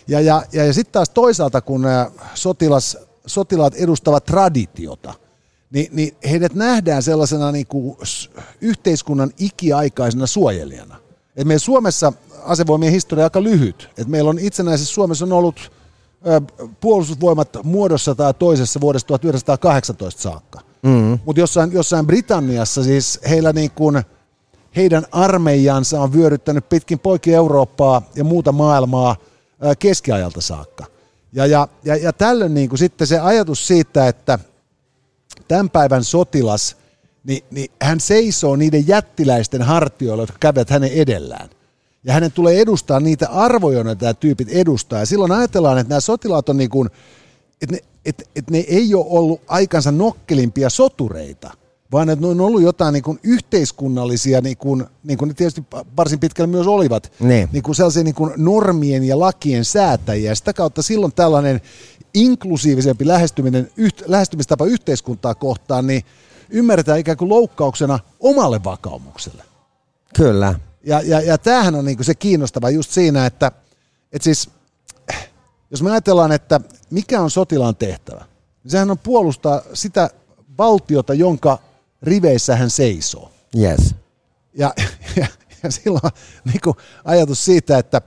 [0.07, 1.85] Ja, ja, ja, ja sitten taas toisaalta, kun
[2.33, 5.13] sotilas, sotilaat edustavat traditiota,
[5.71, 7.97] niin, niin heidät nähdään sellaisena niin kuin
[8.61, 10.99] yhteiskunnan ikiaikaisena suojelijana.
[11.35, 13.89] Et meidän Suomessa asevoimien historia on aika lyhyt.
[13.97, 15.71] Et meillä on itsenäisessä Suomessa on ollut
[16.81, 20.59] puolustusvoimat muodossa tai toisessa vuodesta 1918 saakka.
[20.83, 21.19] Mm.
[21.25, 24.03] Mutta jossain, jossain Britanniassa siis heillä niin kuin,
[24.75, 29.15] heidän armeijansa on vyöryttänyt pitkin poikki Eurooppaa ja muuta maailmaa
[29.79, 30.85] keskiajalta saakka.
[31.33, 34.39] Ja, ja, ja, ja tällöin niin kuin sitten se ajatus siitä, että
[35.47, 36.77] tämän päivän sotilas,
[37.23, 41.49] niin, niin hän seisoo niiden jättiläisten hartioilla, jotka kävät hänen edellään–
[42.03, 44.99] ja hänen tulee edustaa niitä arvoja, joita tämä tyypit edustaa.
[44.99, 46.89] Ja silloin ajatellaan, että nämä sotilaat on niin kuin,
[47.61, 51.51] että ne, että, että ne ei ole ollut aikansa nokkelimpia sotureita,
[51.91, 55.63] vaan että ne on ollut jotain niin kuin yhteiskunnallisia, niin kuin, niin kuin ne tietysti
[55.97, 57.49] varsin pitkälle myös olivat, ne.
[57.51, 60.31] niin kuin sellaisia niin kuin normien ja lakien säätäjiä.
[60.31, 61.61] Ja sitä kautta silloin tällainen
[62.13, 66.03] inklusiivisempi lähestyminen, yht, lähestymistapa yhteiskuntaa kohtaan, niin
[66.53, 69.43] ymmärretään ikään kuin loukkauksena omalle vakaumukselle.
[70.15, 70.55] Kyllä.
[70.83, 73.51] Ja, ja, ja tämähän on niinku se kiinnostava just siinä, että,
[74.11, 74.49] että siis,
[75.71, 78.25] jos me ajatellaan, että mikä on sotilaan tehtävä,
[78.63, 80.09] niin sehän on puolustaa sitä
[80.57, 81.59] valtiota, jonka
[82.03, 83.31] riveissä hän seisoo.
[83.57, 83.95] Yes.
[84.53, 84.73] Ja,
[85.15, 85.27] ja,
[85.63, 86.13] ja silloin
[86.45, 88.01] niin ajatus siitä, että,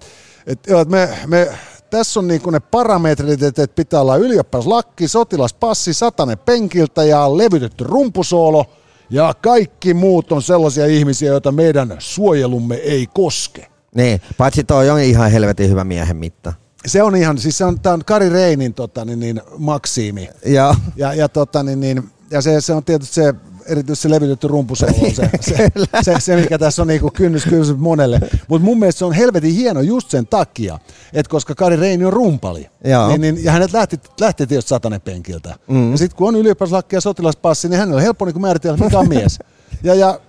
[0.46, 1.58] että, että me, me,
[1.90, 8.64] tässä on niin ne parametrit, että pitää olla ylioppilaslakki, sotilaspassi, satanen penkiltä ja levytetty rumpusoolo–
[9.10, 13.66] ja kaikki muut on sellaisia ihmisiä, joita meidän suojelumme ei koske.
[13.94, 16.52] Niin, paitsi toi on ihan helvetin hyvä miehen mitta.
[16.86, 20.28] Se on ihan, siis se on, tää on Kari Reinin tota, niin, niin, maksiimi.
[20.46, 23.34] Ja, ja, ja, tota, niin, niin, ja se, se on tietysti se
[23.68, 25.68] erityisesti se levytetty rumpusolo on se, se,
[26.02, 28.20] se, se, mikä tässä on niinku kynnys, kynnys monelle.
[28.48, 30.78] Mutta mun mielestä se on helvetin hieno just sen takia,
[31.12, 32.70] että koska Kari Reini on rumpali,
[33.08, 35.54] niin, niin, ja hänet lähti, lähti tietysti satanen penkiltä.
[35.68, 35.90] Mm.
[35.90, 39.08] Ja sitten kun on ylioppilaslakki ja sotilaspassi, niin hänellä on helppo niinku määritellä, mikä on
[39.08, 39.38] mies.
[39.82, 40.20] Ja, ja,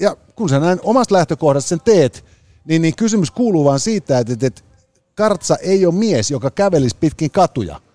[0.00, 2.24] ja kun sä näin omasta lähtökohdasta sen teet,
[2.64, 4.62] niin, niin kysymys kuuluu vaan siitä, että, että, että
[5.14, 7.80] Kartsa ei ole mies, joka kävelisi pitkin katuja–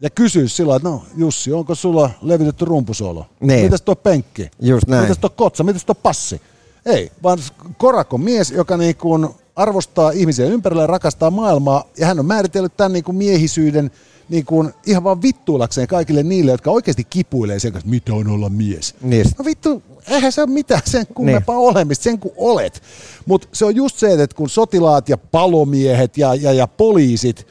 [0.00, 3.26] ja kysyisi silloin, että no Jussi, onko sulla levitetty rumpusolo?
[3.40, 3.64] Niin.
[3.64, 4.50] Mitäs tuo penkki?
[4.60, 5.02] Just näin.
[5.02, 5.64] Mitäs tuo kotsa?
[5.64, 6.40] Mitäs tuo passi?
[6.86, 7.38] Ei, vaan
[7.78, 12.26] Korak on mies, joka niin kuin arvostaa ihmisiä ympärillä ja rakastaa maailmaa, ja hän on
[12.26, 13.90] määritellyt tämän niin kuin miehisyyden
[14.28, 18.48] niin kuin ihan vaan vittuilakseen kaikille niille, jotka oikeasti kipuilee sen kanssa, mitä on olla
[18.48, 18.94] mies.
[19.02, 19.26] Niin.
[19.38, 21.68] No vittu, eihän se ole mitään sen kummempaa niin.
[21.68, 22.82] olemista, sen kuin olet.
[23.26, 27.46] Mutta se on just se, että kun sotilaat ja palomiehet ja, ja, ja poliisit,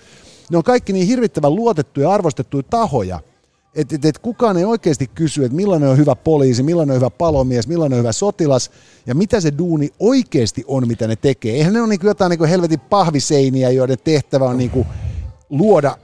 [0.49, 3.19] ne on kaikki niin hirvittävän luotettuja ja arvostettuja tahoja,
[3.75, 7.09] että et, et kukaan ei oikeasti kysy, että millainen on hyvä poliisi, millainen on hyvä
[7.09, 8.71] palomies, millainen on hyvä sotilas
[9.05, 11.55] ja mitä se duuni oikeasti on, mitä ne tekee.
[11.55, 14.85] Eihän ne ole niin jotain niin helvetin pahviseiniä, joiden tehtävä on niin
[15.49, 15.97] luoda.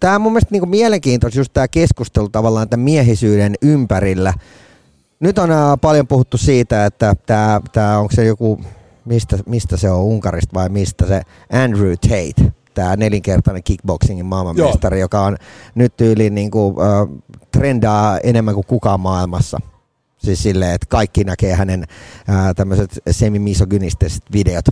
[0.00, 4.34] Tämä on mun mielestä niin mielenkiintoista just tämä keskustelu tavallaan tämän miehisyyden ympärillä.
[5.20, 8.60] Nyt on paljon puhuttu siitä, että tämä, tämä onko se joku,
[9.04, 11.22] mistä, mistä se on, Unkarista vai mistä se
[11.52, 15.04] Andrew Tate, tämä nelinkertainen kickboxingin maailmanmestari, Joo.
[15.04, 15.36] joka on
[15.74, 19.58] nyt tyyliin niin kuin, äh, trendaa enemmän kuin kukaan maailmassa.
[20.18, 21.84] Siis silleen, että kaikki näkee hänen
[22.28, 24.64] äh, tämmöiset semimisogynistiset videot,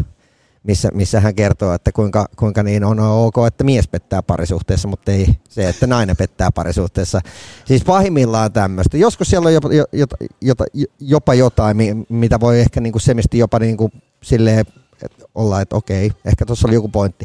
[0.63, 5.13] missä, missä hän kertoo, että kuinka, kuinka niin on ok, että mies pettää parisuhteessa, mutta
[5.13, 7.21] ei se, että nainen pettää parisuhteessa.
[7.65, 8.97] Siis pahimmillaan tämmöistä.
[8.97, 10.65] Joskus siellä on jopa, jopa, jopa,
[11.01, 11.77] jopa jotain,
[12.09, 13.91] mitä voi ehkä niinku semisti jopa niinku
[14.23, 14.67] silleen
[15.03, 17.25] että ollaan, että okei, ehkä tuossa oli joku pointti.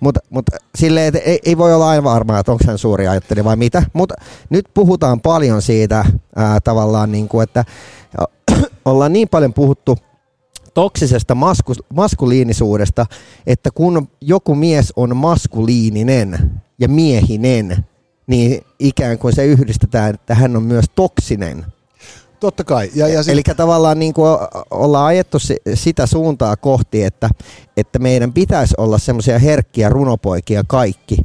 [0.00, 3.44] Mutta mut, silleen, että ei, ei, voi olla aina varmaa, että onko hän suuri ajattelija
[3.44, 3.82] vai mitä.
[3.92, 4.14] Mutta
[4.50, 6.04] nyt puhutaan paljon siitä
[6.36, 7.64] ää, tavallaan, niin kuin, että
[8.84, 9.98] ollaan niin paljon puhuttu
[10.74, 13.06] toksisesta masku, maskuliinisuudesta,
[13.46, 17.86] että kun joku mies on maskuliininen ja miehinen,
[18.26, 21.66] niin ikään kuin se yhdistetään, että hän on myös toksinen
[22.40, 22.90] Totta kai.
[22.94, 23.32] Ja, ja sit...
[23.32, 24.28] Eli tavallaan niin kuin
[24.70, 25.38] ollaan ajettu
[25.74, 27.30] sitä suuntaa kohti, että,
[27.76, 31.16] että meidän pitäisi olla semmoisia herkkiä runopoikia kaikki.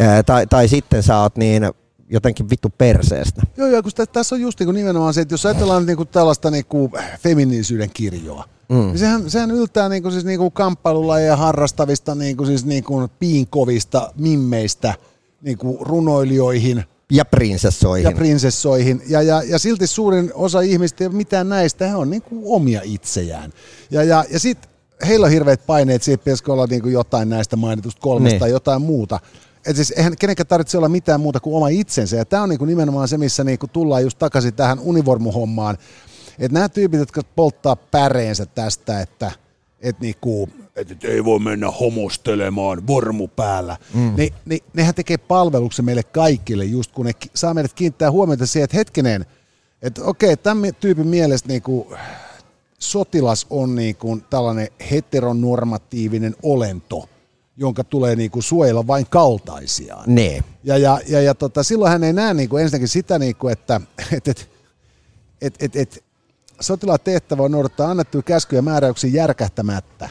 [0.00, 1.70] Ää, tai, tai sitten sä oot niin
[2.10, 3.42] jotenkin vittu perseestä.
[3.56, 6.08] Joo, joo, kun tässä on just niin kuin nimenomaan se, että jos ajatellaan niin kuin
[6.08, 8.76] tällaista niin kuin feminiisyyden kirjoa, mm.
[8.76, 10.52] niin sehän, sehän yltää niin kuin siis niin kuin
[11.26, 14.94] ja harrastavista niin kuin siis niin kuin piinkovista mimmeistä
[15.42, 18.04] niin kuin runoilijoihin– ja prinsessoihin.
[18.04, 19.02] Ja prinsessoihin.
[19.08, 22.42] Ja, ja, ja silti suurin osa ihmistä ei ole mitään näistä, he on niin kuin
[22.44, 23.52] omia itsejään.
[23.90, 24.70] Ja, ja, ja sitten
[25.06, 28.40] heillä on hirveät paineet, siitä pitäisikö olla niin kuin jotain näistä mainitusta kolmesta niin.
[28.40, 29.20] tai jotain muuta.
[29.66, 32.16] Et siis eihän kenenkään tarvitse olla mitään muuta kuin oma itsensä.
[32.16, 35.78] Ja tämä on niin kuin nimenomaan se, missä niin kuin tullaan just takaisin tähän univormuhommaan.
[36.38, 39.32] Että nämä tyypit, jotka polttaa päreensä tästä, että
[39.80, 43.76] että niinku, et, et ei voi mennä homostelemaan vormu päällä.
[43.94, 44.12] Mm.
[44.16, 48.64] Ne, ne, nehän tekee palveluksen meille kaikille, just kun ne saa meidät kiinnittää huomiota siihen,
[48.64, 49.26] että hetkinen,
[49.82, 51.94] että okei, tämän tyypin mielestä niinku,
[52.78, 57.08] sotilas on niinku tällainen heteronormatiivinen olento,
[57.56, 60.04] jonka tulee niinku suojella vain kaltaisiaan.
[60.06, 60.44] Ne.
[60.64, 63.80] Ja, ja, ja, ja tota, silloin hän ei näe niinku ensinnäkin sitä, niinku, että
[64.12, 64.50] et, et,
[65.40, 66.04] et, et, et,
[66.60, 70.08] sotilaan tehtävä on noudattaa annettuja käskyjä ja määräyksiä järkähtämättä.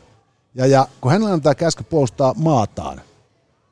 [0.56, 3.02] Ja, ja kun hänellä antaa käsky puolustaa maataan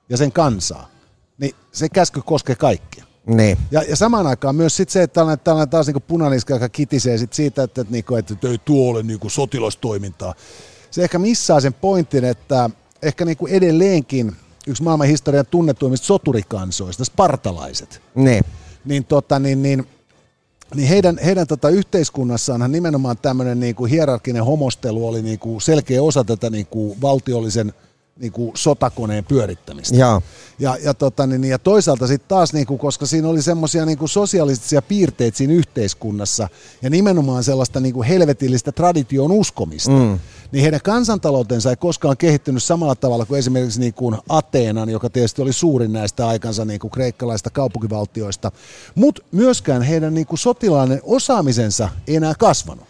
[0.09, 0.89] ja sen kansaa,
[1.37, 3.03] niin se käsky koskee kaikkia.
[3.25, 3.57] Niin.
[3.71, 7.17] Ja, ja samaan aikaan myös sit se, että tällainen, tällainen taas niinku punaniska, joka kitisee
[7.17, 10.33] sit siitä, että, että, niinku, että, että ei tuo ole niinku sotilastoimintaa.
[10.91, 12.69] Se ehkä missaa sen pointin, että
[13.01, 14.35] ehkä niinku edelleenkin
[14.67, 18.43] yksi maailman historian tunnetuimmista soturikansoista, spartalaiset, Niin.
[18.85, 19.87] niin, tota, niin, niin,
[20.75, 26.49] niin heidän, heidän tota yhteiskunnassaanhan nimenomaan tämmöinen niinku hierarkinen homostelu oli niinku selkeä osa tätä
[26.49, 27.73] niinku valtiollisen
[28.19, 29.95] niinku sotakoneen pyörittämistä.
[29.95, 30.21] Joo.
[30.59, 34.81] Ja, ja, tota, niin, ja toisaalta sitten taas, niinku, koska siinä oli semmoisia niinku sosiaalisia
[34.81, 36.47] piirteitä siinä yhteiskunnassa
[36.81, 40.19] ja nimenomaan sellaista niinku helvetillistä tradition uskomista, mm.
[40.51, 45.53] Niin heidän kansantaloutensa ei koskaan kehittynyt samalla tavalla kuin esimerkiksi niinku Ateenan, joka tietysti oli
[45.53, 48.51] suurin näistä aikansa niinku kreikkalaista kaupunkivaltioista,
[48.95, 52.85] mutta myöskään heidän niinku sotilainen osaamisensa ei enää kasvanut.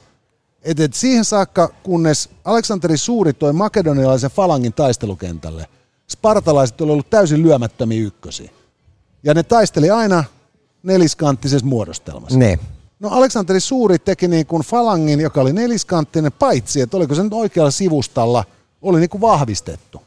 [0.64, 5.68] Et, et siihen saakka, kunnes Aleksanteri Suuri toi makedonialaisen falangin taistelukentälle,
[6.12, 8.51] spartalaiset oli ollut täysin lyömättömiä ykkösiä.
[9.24, 10.24] Ja ne taisteli aina
[10.84, 12.39] neliskanttisessa muodostelmassa.
[12.39, 12.60] Ne.
[13.00, 17.34] No Aleksanteri Suuri teki niin kuin falangin, joka oli neliskanttinen, paitsi että oliko se nyt
[17.34, 18.43] oikealla sivustalla,
[18.82, 20.02] oli niin kuin vahvistettu.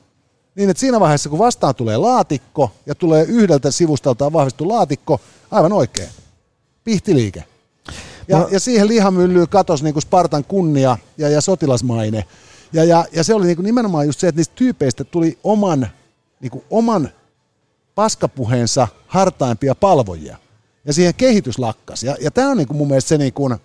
[0.55, 5.21] Niin että siinä vaiheessa, kun vastaan tulee laatikko ja tulee yhdeltä sivustaltaan vahvistu laatikko,
[5.51, 6.09] aivan oikein.
[6.85, 7.45] Pihtiliike.
[8.29, 8.49] Ja, no.
[8.51, 12.25] ja siihen lihamyllyyn katosi niin kuin Spartan kunnia ja, ja sotilasmaine.
[12.73, 15.89] Ja, ja, ja se oli niin kuin nimenomaan just se, että niistä tyypeistä tuli oman,
[16.41, 17.09] niin kuin oman
[17.95, 20.37] paskapuheensa hartaimpia palvojia.
[20.85, 22.03] Ja siihen kehitys lakkas.
[22.03, 23.57] Ja, ja tämä on niin kuin mun mielestä se niin kuin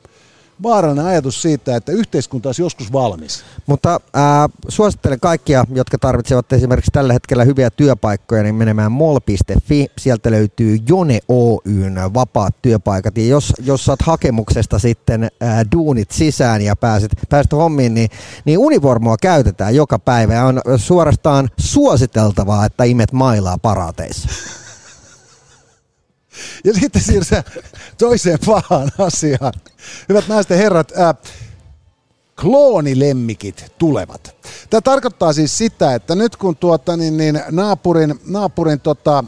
[0.64, 3.44] vaarallinen ajatus siitä, että yhteiskunta olisi joskus valmis.
[3.66, 4.24] Mutta äh,
[4.68, 9.88] suosittelen kaikkia, jotka tarvitsevat esimerkiksi tällä hetkellä hyviä työpaikkoja, niin menemään mol.fi.
[9.98, 13.18] Sieltä löytyy Jone Oyn vapaat työpaikat.
[13.18, 18.10] Ja jos, jos saat hakemuksesta sitten äh, duunit sisään ja pääset, pääset hommiin, niin,
[18.46, 20.34] niin univormua käytetään joka päivä.
[20.34, 24.30] Ja on suorastaan suositeltavaa, että imet mailaa parateissa.
[26.64, 27.44] Ja sitten siirrytään
[27.98, 29.54] toiseen pahaan asiaan.
[30.10, 31.16] Hyvät naiset ja herrat, ää,
[32.42, 34.36] kloonilemmikit tulevat.
[34.70, 39.24] Tämä tarkoittaa siis sitä, että nyt kun tuota, niin, niin naapurin, naapurin tota,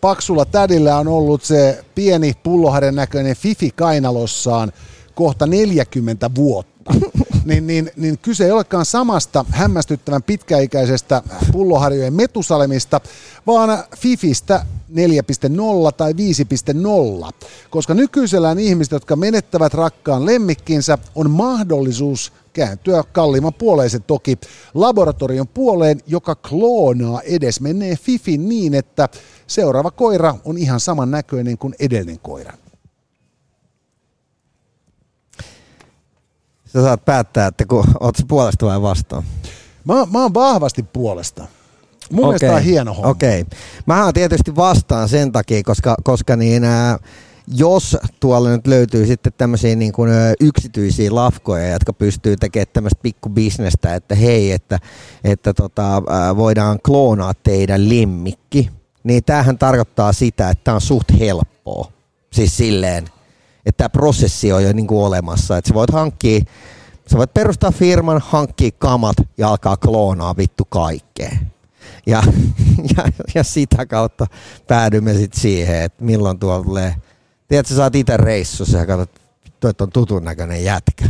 [0.00, 4.72] paksulla tädillä on ollut se pieni pulloharjan näköinen Fifi kainalossaan
[5.14, 6.75] kohta 40 vuotta,
[7.44, 11.22] niin, niin, niin kyse ei olekaan samasta hämmästyttävän pitkäikäisestä
[11.52, 13.00] pulloharjojen metusalemista,
[13.46, 14.96] vaan Fifistä 4.0
[15.96, 17.32] tai 5.0,
[17.70, 24.38] koska nykyisellään ihmiset, jotka menettävät rakkaan lemmikkinsä, on mahdollisuus kääntyä kalliimman puoleisen toki
[24.74, 29.08] laboratorion puoleen, joka kloonaa edes menee Fifin niin, että
[29.46, 32.52] seuraava koira on ihan saman näköinen kuin edellinen koira.
[36.76, 39.22] Sä saat päättää, että kun oot puolesta vai vastaan.
[39.84, 41.46] Mä, mä oon vahvasti puolesta.
[42.10, 42.38] Mun okay.
[42.38, 43.10] mielestä on hieno homma.
[43.10, 43.40] Okei.
[43.40, 43.58] Okay.
[43.86, 46.98] Mä oon tietysti vastaan sen takia, koska, koska niin, ää,
[47.48, 52.98] jos tuolla nyt löytyy sitten tämmöisiä niin kuin, ä, yksityisiä lafkoja, jotka pystyy tekemään tämmöistä
[53.02, 54.78] pikkubisnestä, että hei, että,
[55.24, 58.70] että tota, ä, voidaan kloonaa teidän lemmikki,
[59.04, 61.92] niin tämähän tarkoittaa sitä, että tämä on suht helppoa.
[62.32, 63.04] Siis silleen,
[63.66, 66.40] että tämä prosessi on jo niin kuin olemassa, että sä voit hankkia,
[67.10, 71.36] sä voit perustaa firman, hankkia kamat ja alkaa kloonaa vittu kaikkea.
[72.06, 72.22] Ja,
[72.96, 73.04] ja,
[73.34, 74.26] ja sitä kautta
[74.66, 76.94] päädymme sitten siihen, että milloin tuolla tulee,
[77.48, 79.20] tiedätkö, sä saat itse reissussa ja katsot,
[79.60, 81.08] toi on tutun näköinen jätkä.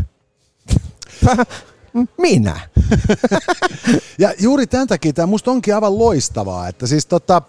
[2.19, 2.61] Minä.
[4.19, 7.43] ja juuri tämän takia tämä musta onkin aivan loistavaa, että siis tota,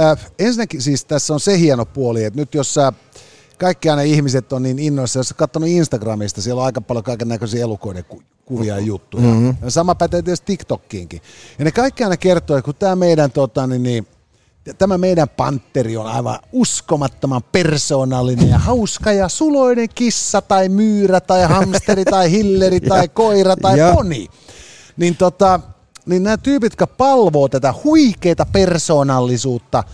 [0.00, 2.92] äh, ensinnäkin siis tässä on se hieno puoli, että nyt jos sä
[3.62, 7.28] kaikki aina ihmiset on niin innoissa, jos olet katsonut Instagramista, siellä on aika paljon kaiken
[7.28, 9.24] näköisiä elukoiden ku- kuvia ja juttuja.
[9.24, 9.56] Mm-hmm.
[9.62, 11.22] Ja sama pätee tietysti TikTokkiinkin.
[11.58, 14.06] Ja ne kaikki aina kertoo, että kun tämä meidän, tota, niin, niin,
[14.78, 21.42] tämä meidän panteri on aivan uskomattoman persoonallinen ja hauska ja suloinen kissa tai myyrä tai
[21.42, 24.28] hamsteri tai hilleri tai koira tai poni.
[24.96, 25.60] Niin, tota,
[26.06, 29.84] niin nämä tyypit, jotka palvoo tätä huikeita persoonallisuutta,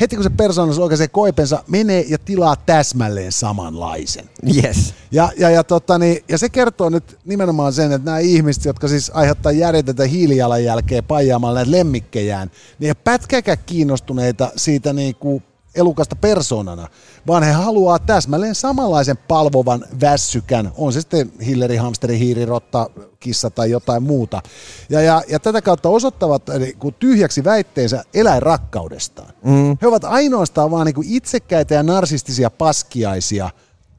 [0.00, 4.30] heti kun se persoona oikein koipensa, menee ja tilaa täsmälleen samanlaisen.
[4.56, 4.94] Yes.
[5.10, 8.88] Ja, ja, ja, tota, niin, ja se kertoo nyt nimenomaan sen, että nämä ihmiset, jotka
[8.88, 15.42] siis aiheuttaa järjetetä hiilijalanjälkeä paijaamalla näitä lemmikkejään, niin ei pätkäkään kiinnostuneita siitä niin kuin
[15.76, 16.88] elukasta persoonana,
[17.26, 23.50] vaan he haluaa täsmälleen samanlaisen palvovan vässykän, on se sitten hilleri, hamsteri, hiiri, rotta, kissa
[23.50, 24.42] tai jotain muuta.
[24.90, 29.32] Ja, ja, ja tätä kautta osoittavat niin kuin tyhjäksi väitteensä eläinrakkaudestaan.
[29.44, 29.76] Mm.
[29.82, 33.50] He ovat ainoastaan vaan niin kuin itsekkäitä ja narsistisia paskiaisia,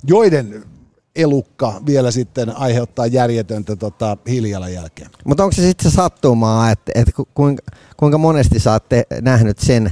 [0.03, 0.63] joiden
[1.15, 5.09] elukka vielä sitten aiheuttaa järjetöntä tota, hiilijalanjälkeä.
[5.25, 7.63] Mutta onko se sitten sattumaa, että, että kuinka,
[7.97, 9.91] kuinka monesti saatte nähnyt sen,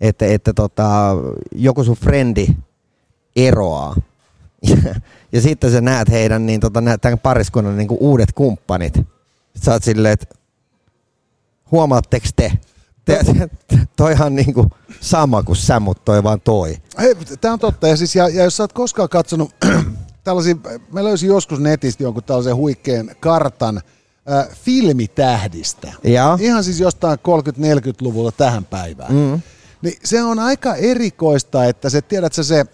[0.00, 1.16] että, että tota,
[1.54, 2.46] joku sun frendi
[3.36, 3.96] eroaa.
[4.68, 4.76] Ja,
[5.32, 8.94] ja sitten sä näet heidän, niin tota, näet tämän pariskunnan niin kuin uudet kumppanit.
[9.64, 10.34] Sä oot silleen, että
[11.70, 12.52] huomaatteko te?
[13.04, 14.70] te, te toihan niin kuin
[15.00, 16.76] sama kuin sä, mutta toi vaan toi.
[16.98, 17.88] Hei, tää on totta.
[17.88, 19.50] Ja, siis, ja, ja jos sä oot koskaan katsonut
[20.24, 20.54] tällaisia,
[20.92, 25.92] mä löysin joskus netistä jonkun tällaisen huikean kartan äh, filmitähdistä.
[26.04, 26.38] Ja.
[26.40, 29.14] Ihan siis jostain 30-40-luvulta tähän päivään.
[29.14, 29.40] Mm.
[29.82, 32.64] Niin se on aika erikoista, että se, tiedätkö, se,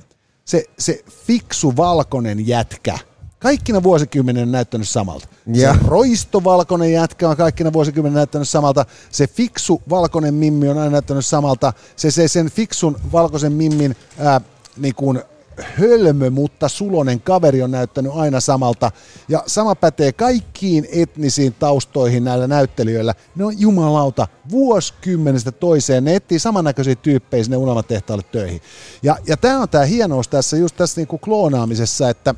[0.45, 2.99] se, se fiksu valkoinen jätkä,
[3.39, 5.29] kaikkina vuosikymmenen näyttänyt samalta.
[5.47, 5.75] Ja.
[5.75, 8.87] Se roistovalkoinen jätkä on kaikkina vuosikymmenen näyttänyt samalta.
[9.11, 11.73] Se fiksu valkoinen mimmi on aina näyttänyt samalta.
[11.97, 14.41] Se, se sen fiksun valkoisen mimmin ää,
[14.77, 15.23] niin kuin
[15.63, 18.91] hölmö, mutta sulonen kaveri on näyttänyt aina samalta.
[19.29, 23.15] Ja sama pätee kaikkiin etnisiin taustoihin näillä näyttelijöillä.
[23.37, 26.05] Ne on jumalauta vuosikymmenestä toiseen.
[26.05, 28.61] Ne etsii samannäköisiä tyyppejä sinne unelmatehtaalle töihin.
[29.03, 32.35] Ja, ja tämä on tämä hienous tässä just tässä niinku kloonaamisessa, että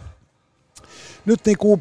[1.27, 1.81] nyt niinku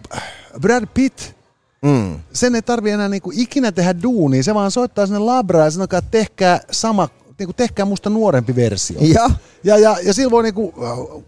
[0.62, 1.36] Brad Pitt
[1.82, 2.20] Mm.
[2.34, 5.84] Sen ei tarvi enää niinku ikinä tehdä duunia, se vaan soittaa sinne labraa ja sanoo,
[5.84, 7.10] että tehkää sama
[7.40, 8.98] niin kuin, tehkää musta nuorempi versio.
[9.02, 9.30] Ja,
[9.64, 10.74] ja, ja, ja silloin niin kuin,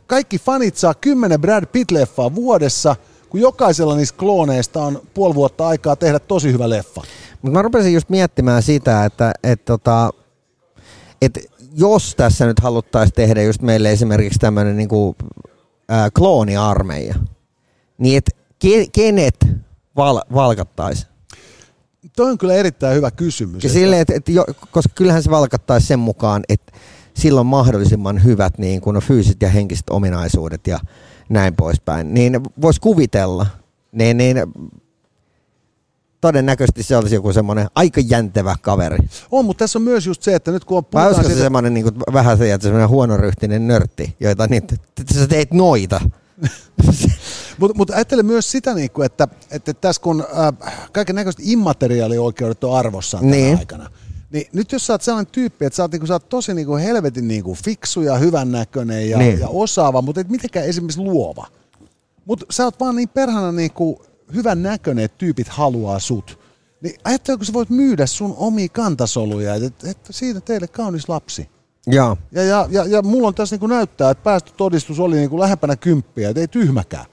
[0.07, 2.95] kaikki fanit saa kymmenen Brad Pitt-leffaa vuodessa,
[3.29, 7.01] kun jokaisella niistä klooneista on puoli vuotta aikaa tehdä tosi hyvä leffa.
[7.41, 10.09] Mutta mä rupesin just miettimään sitä, että et, tota,
[11.21, 11.39] et
[11.75, 15.15] jos tässä nyt haluttaisiin tehdä just meille esimerkiksi tämmöinen niinku,
[15.89, 17.15] ää, klooniarmeija,
[17.97, 19.35] niin et ke, kenet
[19.95, 21.07] val, valkattaisi?
[22.15, 23.63] Toi on kyllä erittäin hyvä kysymys.
[23.63, 26.71] Ja sille, että, että jo, koska kyllähän se valkattaisi sen mukaan, että
[27.13, 30.79] sillä on mahdollisimman hyvät niin kun on fyysiset ja henkiset ominaisuudet ja
[31.29, 32.13] näin poispäin.
[32.13, 33.45] Niin voisi kuvitella,
[33.91, 34.37] niin, niin
[36.21, 38.97] todennäköisesti se olisi joku semmoinen aika jäntevä kaveri.
[39.31, 41.15] On, mutta tässä on myös just se, että nyt kun on puhutaan...
[41.15, 41.37] Vai siitä...
[41.37, 44.75] se semmoinen niin kuin, vähän se, että semmoinen huonoryhtinen nörtti, joita niin, että
[45.13, 46.01] sä teet noita.
[47.59, 52.77] Mutta mut ajattele myös sitä, niinku, että, että tässä kun äh, kaiken näköiset immateriaalioikeudet on
[52.77, 53.45] arvossaan niin.
[53.45, 53.89] tänä aikana,
[54.31, 56.75] niin nyt jos sä oot sellainen tyyppi, että sä oot, niinku, sä oot tosi niinku
[56.75, 59.39] helvetin niinku fiksu ja hyvännäköinen ja, niin.
[59.39, 61.47] ja osaava, mutta et mitenkään esimerkiksi luova.
[62.25, 64.01] Mutta sä oot vaan niin perhana niinku
[64.35, 66.39] hyvän näköinen, että tyypit haluaa sut.
[66.81, 71.49] Niin ajatteleko sä voit myydä sun omia kantasoluja, että, että siitä teille kaunis lapsi.
[71.85, 75.29] Ja, ja, ja, ja, ja mulla on tässä niin kuin näyttää, että päästötodistus oli niin
[75.29, 77.05] kuin lähempänä kymppiä, että ei tyhmäkään.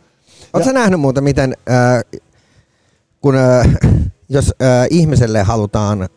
[0.54, 2.20] Oletko nähnyt muuta, miten äh,
[3.20, 3.68] kun äh,
[4.28, 6.08] jos äh, ihmiselle halutaan,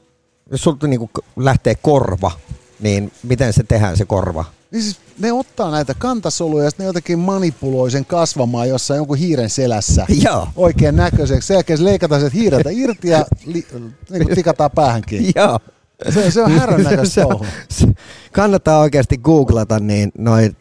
[0.51, 2.31] jos sulta niin kuin lähtee korva,
[2.79, 4.45] niin miten se tehdään se korva?
[4.71, 9.49] Niin siis ne ottaa näitä kantasoluja ja ne jotenkin manipuloi sen kasvamaan jossain jonkun hiiren
[9.49, 10.47] selässä Joo.
[10.55, 11.47] oikein näköiseksi.
[11.47, 13.65] Sen jälkeen leikataan se hiireltä irti ja li,
[14.09, 15.31] niin kuin tikataan päähänkin.
[15.35, 15.59] Joo.
[16.09, 17.25] Se, se on härän näköistä
[18.31, 20.55] Kannattaa oikeasti googlata niin noin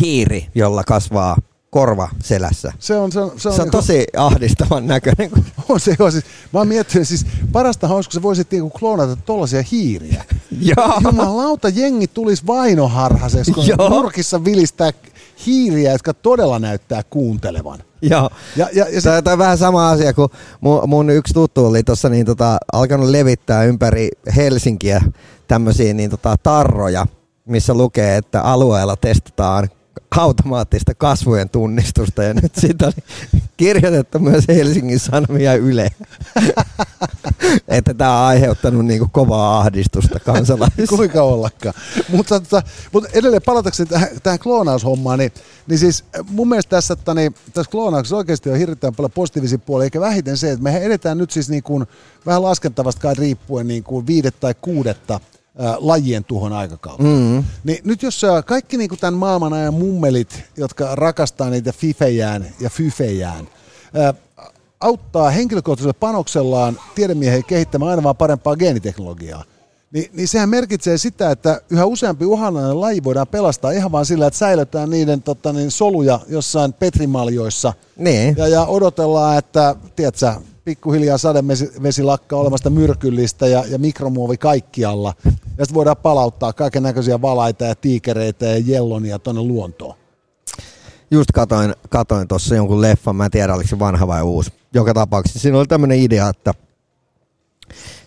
[0.00, 1.36] hiiri, jolla kasvaa
[1.74, 2.72] korva selässä.
[2.78, 5.30] Se on, se on, se on, se on niin tosi ahdistavan näköinen.
[5.68, 9.16] On se, on siis, mä oon miettinyt, siis parasta olisi, kun sä voisit niinku kloonata
[9.16, 10.24] tollaisia hiiriä.
[10.76, 11.00] Joo.
[11.04, 13.88] Jumalauta, jengi tulisi vainoharhaseksi, kun Joo.
[13.88, 14.90] nurkissa vilistää
[15.46, 17.78] hiiriä, jotka todella näyttää kuuntelevan.
[18.02, 18.30] Joo.
[18.56, 19.22] Ja, ja, ja se...
[19.22, 20.28] Tämä on vähän sama asia, kun
[20.60, 25.02] mun, mun yksi tuttu oli tuossa niin tota, alkanut levittää ympäri Helsinkiä
[25.48, 27.06] tämmöisiä niin tota, tarroja,
[27.44, 29.68] missä lukee, että alueella testataan
[30.16, 32.94] automaattista kasvojen tunnistusta ja nyt siitä oli
[33.56, 35.90] kirjoitettu myös Helsingin Sanomia Yle,
[37.68, 40.86] että tämä on aiheuttanut niinku kovaa ahdistusta kansalaisille.
[40.96, 41.74] Kuinka ollakaan.
[42.08, 45.32] Mutta, tota, mutta edelleen palatakseni tähän, tähän kloonaushommaan, niin,
[45.66, 49.84] niin siis mun mielestä tässä, että niin, tässä kloonauksessa oikeasti on hirveän paljon positiivisia puolia,
[49.84, 51.86] eikä vähiten se, että me edetään nyt siis niin kuin,
[52.26, 55.20] vähän laskentavasta kai riippuen niin kuin viidet tai kuudetta
[55.78, 57.02] lajien tuhon aikakautta.
[57.02, 57.44] Mm-hmm.
[57.64, 63.48] Niin nyt jos kaikki niin tämän maailman ajan mummelit, jotka rakastaa niitä fifejään ja fyfejään,
[64.80, 69.44] auttaa henkilökohtaisella panoksellaan tiedemiehiä kehittämään aina vaan parempaa geeniteknologiaa,
[69.92, 74.26] Niin, niin sehän merkitsee sitä, että yhä useampi uhanalainen laji voidaan pelastaa ihan vaan sillä,
[74.26, 77.72] että säilytään niiden tota, niin, soluja jossain petrimaljoissa.
[77.96, 78.34] Niin.
[78.38, 80.32] Ja, ja odotellaan, että tiedätkö,
[80.64, 85.14] pikkuhiljaa sadevesi lakkaa olemasta myrkyllistä ja, ja mikromuovi kaikkialla.
[85.58, 89.94] Ja sitten voidaan palauttaa kaiken näköisiä valaita ja tiikereitä ja jellonia tuonne luontoon.
[91.10, 94.52] Just katoin, katoin tuossa jonkun leffan, mä en tiedä oliko se vanha vai uusi.
[94.74, 96.54] Joka tapauksessa siinä oli tämmöinen idea, että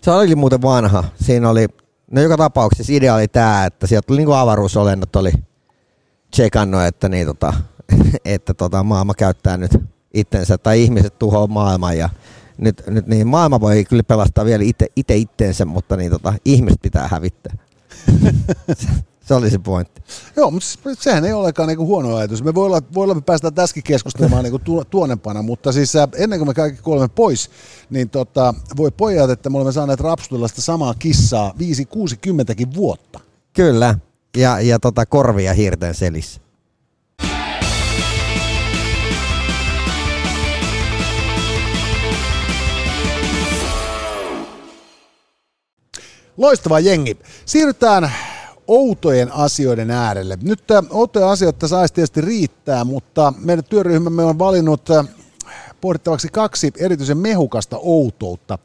[0.02, 1.04] se oli muuten vanha.
[1.22, 1.68] Siinä oli,
[2.12, 5.32] no joka tapauksessa idea oli tämä, että sieltä tuli niinku avaruusolennot oli
[6.32, 7.54] tsekannut, että, niin tota,
[8.26, 9.72] että tota, maailma käyttää nyt
[10.14, 12.10] itsensä tai ihmiset tuhoaa maailman ja
[12.58, 16.82] nyt, nyt niin maailma voi kyllä pelastaa vielä itse, itse itteensä, mutta niin tota, ihmiset
[16.82, 17.58] pitää hävittää.
[19.28, 20.02] se, oli se pointti.
[20.36, 20.68] Joo, mutta
[21.00, 22.44] sehän ei olekaan niinku huono ajatus.
[22.44, 26.08] Me voi olla, voi olla me päästään tässäkin keskustelemaan niinku tu, tuonempana, mutta siis äh,
[26.16, 27.50] ennen kuin me kaikki kuolemme pois,
[27.90, 31.54] niin tota, voi pojat, että me olemme saaneet rapsutella sitä samaa kissaa
[32.70, 33.20] 5-60 vuotta.
[33.54, 33.96] Kyllä,
[34.38, 36.47] ja, ja tota korvia hirten selissä.
[46.38, 47.18] Loistava jengi.
[47.46, 48.12] Siirrytään
[48.68, 50.38] outojen asioiden äärelle.
[50.42, 55.08] Nyt äh, outoja asioita saisi tietysti riittää, mutta meidän työryhmämme on valinnut äh,
[55.82, 58.60] pohdittavaksi kaksi erityisen mehukasta outoutta.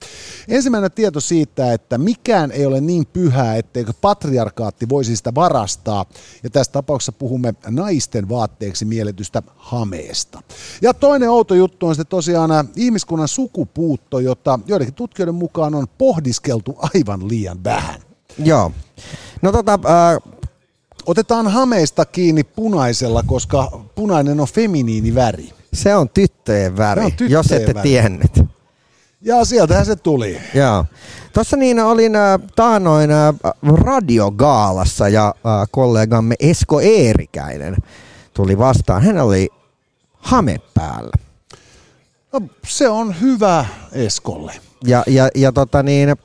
[0.49, 6.07] Ensimmäinen tieto siitä, että mikään ei ole niin pyhää, etteikö patriarkaatti voisi sitä varastaa.
[6.43, 10.43] Ja tässä tapauksessa puhumme naisten vaatteeksi mielletystä hameesta.
[10.83, 15.87] Ja toinen outo juttu on sitten tosiaan äh, ihmiskunnan sukupuutto, jota joidenkin tutkijoiden mukaan on
[15.99, 18.01] pohdiskeltu aivan liian vähän.
[18.39, 18.73] Joo.
[19.43, 20.33] No tota, äh,
[21.07, 25.53] Otetaan hameista kiinni punaisella, koska punainen on feminiini väri.
[25.73, 27.89] Se on tyttöjen väri, Se on tyttöjen jos ette väri.
[27.89, 28.41] tiennyt.
[29.20, 30.41] Ja sieltähän se tuli.
[30.55, 30.85] Joo.
[31.33, 33.35] Tuossa niin olin äh, taanoin äh,
[33.85, 37.77] radiogaalassa ja äh, kollegamme Esko Eerikäinen
[38.35, 39.03] tuli vastaan.
[39.03, 39.49] Hän oli
[40.18, 41.12] hame päällä.
[42.33, 44.53] No, se on hyvä Eskolle.
[44.85, 46.16] Ja, ja, ja tota niin,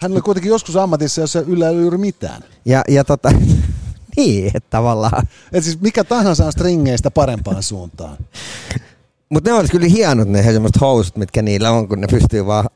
[0.00, 2.44] Hän oli kuitenkin joskus ammatissa, jossa yllä ei mitään.
[2.64, 3.32] ja, ja tota,
[4.16, 5.28] niin, että tavallaan.
[5.52, 8.16] Et siis mikä tahansa on stringeistä parempaan suuntaan.
[9.28, 12.68] Mutta ne olisi kyllä hienot ne semmoiset housut, mitkä niillä on, kun ne pystyy vaan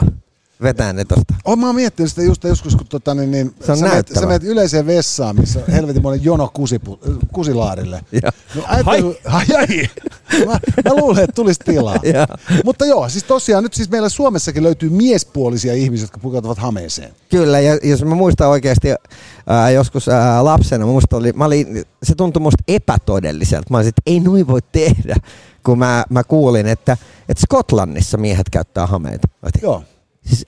[0.63, 1.35] vetämään ne tosta.
[1.45, 4.21] Olen mä oon miettinyt sitä just joskus, kun tota, niin, niin, Se on sä, näyttävä.
[4.21, 7.01] sä menet yleiseen vessaan, missä on helvetin monen jono kusipu,
[7.33, 8.01] kusilaarille.
[8.55, 9.67] No, ajattelu, ai, ai.
[10.47, 10.53] Mä,
[10.85, 11.97] mä luulen, että tulisi tilaa.
[12.03, 12.27] Joo.
[12.65, 17.13] Mutta joo, siis tosiaan nyt siis meillä Suomessakin löytyy miespuolisia ihmisiä, jotka pukeutuvat hameeseen.
[17.31, 18.89] Kyllä, ja jos mä muistan oikeasti
[19.47, 23.67] ää, joskus ää, lapsena, musta oli, mä olin, se tuntui musta epätodelliselta.
[23.71, 25.17] Mä olisin, että ei noin voi tehdä,
[25.67, 26.97] kun mä, mä kuulin, että,
[27.29, 29.29] että Skotlannissa miehet käyttää hameita.
[29.43, 29.83] Olin, Joo.
[30.27, 30.47] Siis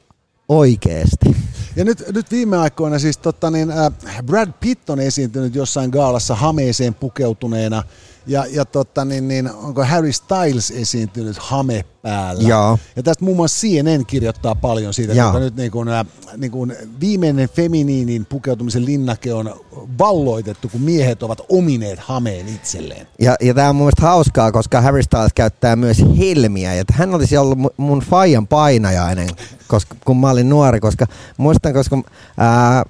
[0.49, 1.37] oikeesti.
[1.77, 6.35] Ja nyt, nyt viime aikoina siis tota niin, äh, Brad Pitt on esiintynyt jossain gaalassa
[6.35, 7.83] hameeseen pukeutuneena.
[8.29, 12.49] Ja, ja tota niin, niin, onko Harry Styles esiintynyt hame päällä?
[12.49, 12.79] Joo.
[12.97, 15.29] Ja tästä muun muassa CNN kirjoittaa paljon siitä, Joo.
[15.29, 16.07] että nyt niin kuin, äh,
[16.37, 19.55] niin kuin viimeinen feminiinin pukeutumisen linnake on
[19.99, 23.07] valloitettu, kun miehet ovat omineet hameen itselleen.
[23.21, 26.75] Ja, ja tämä on mun mielestä hauskaa, koska Harry Styles käyttää myös helmiä.
[26.75, 29.29] Ja hän olisi ollut mu- mun faijan painajainen,
[29.69, 30.81] koska, kun mä olin nuori.
[30.81, 31.07] Koska
[31.37, 32.03] muistan, koska
[32.39, 32.85] ää,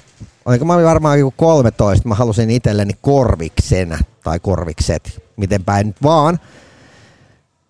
[0.49, 6.38] oliko mä varmaan joku 13, mä halusin itselleni korviksen tai korvikset, miten päin nyt vaan.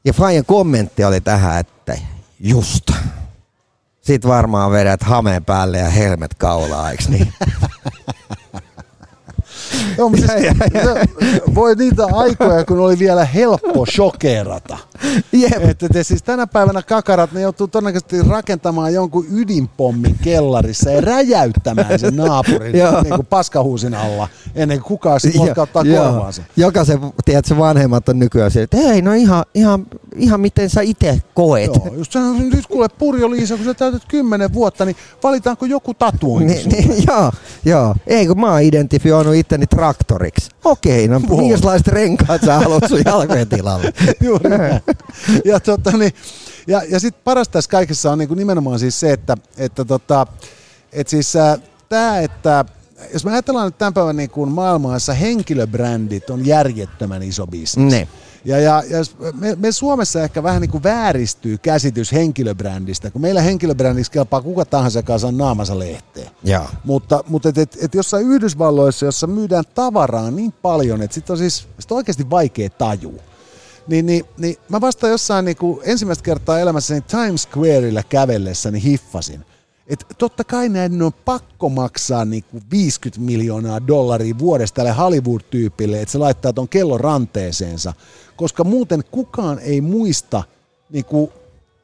[0.04, 1.98] Ja faijan kommentti oli tähän, että
[2.40, 2.90] just.
[4.00, 7.32] Sitten varmaan vedät hameen päälle ja helmet kaulaa, eiks niin?
[9.98, 10.52] Joo, mutta siis,
[11.54, 14.78] voi niitä aikoja, kun oli vielä helppo shokerata.
[15.32, 15.64] Jep.
[15.70, 21.98] Että te siis tänä päivänä kakarat, ne joutuu todennäköisesti rakentamaan jonkun ydinpommin kellarissa ja räjäyttämään
[21.98, 26.42] sen naapurin niin kuin paskahuusin alla, ennen kuin kukaan sitten ottaa korvaansa.
[26.56, 29.86] Jokaisen, tiedätkö, vanhemmat on nykyään se, että hei, no ihan, ihan,
[30.16, 31.74] ihan miten sä itse koet.
[31.74, 35.94] Joo, just sanoin, nyt kuule Purjo Liisa, kun sä täytät kymmenen vuotta, niin valitaanko joku
[35.94, 36.76] tatuointi Ni, sulle?
[36.76, 37.32] ni, joo,
[37.64, 37.94] joo.
[38.06, 40.50] Ei kun mä oon identifioinut itteni traktoriksi.
[40.64, 41.38] Okei, no Wow.
[41.40, 43.92] minkälaiset renkaat sä haluat sun jalkojen tilalle?
[44.24, 44.50] Juuri.
[45.44, 46.12] Ja, tota, niin,
[46.66, 50.26] ja, ja sitten parasta tässä kaikessa on niin kuin nimenomaan siis se, että, että tota,
[50.92, 51.58] et siis, äh,
[51.88, 52.64] tämä, että
[53.12, 57.92] jos me ajatellaan nyt tämän päivän niin kuin maailmassa henkilöbrändit on järjettömän iso bisnes.
[57.92, 58.08] Ne.
[58.44, 58.98] Ja, ja, ja
[59.40, 64.64] me, me Suomessa ehkä vähän niin kuin vääristyy käsitys henkilöbrändistä, kun meillä henkilöbrändiksi kelpaa kuka
[64.64, 66.30] tahansa, joka saa naamansa lehteen.
[66.44, 66.66] Joo.
[66.84, 71.38] Mutta, mutta et, et, et jossain Yhdysvalloissa, jossa myydään tavaraa niin paljon, että sit on
[71.38, 73.22] siis sit on oikeasti vaikea tajua.
[73.88, 79.44] Niin, niin, niin mä vasta jossain niin kuin ensimmäistä kertaa elämässäni Times Squareilla kävellessäni hiffasin,
[79.86, 86.12] että totta kai näiden on pakko maksaa niinku 50 miljoonaa dollaria vuodesta tälle Hollywood-tyypille, että
[86.12, 87.94] se laittaa ton kellon ranteeseensa,
[88.38, 90.42] koska muuten kukaan ei muista
[90.90, 91.32] niinku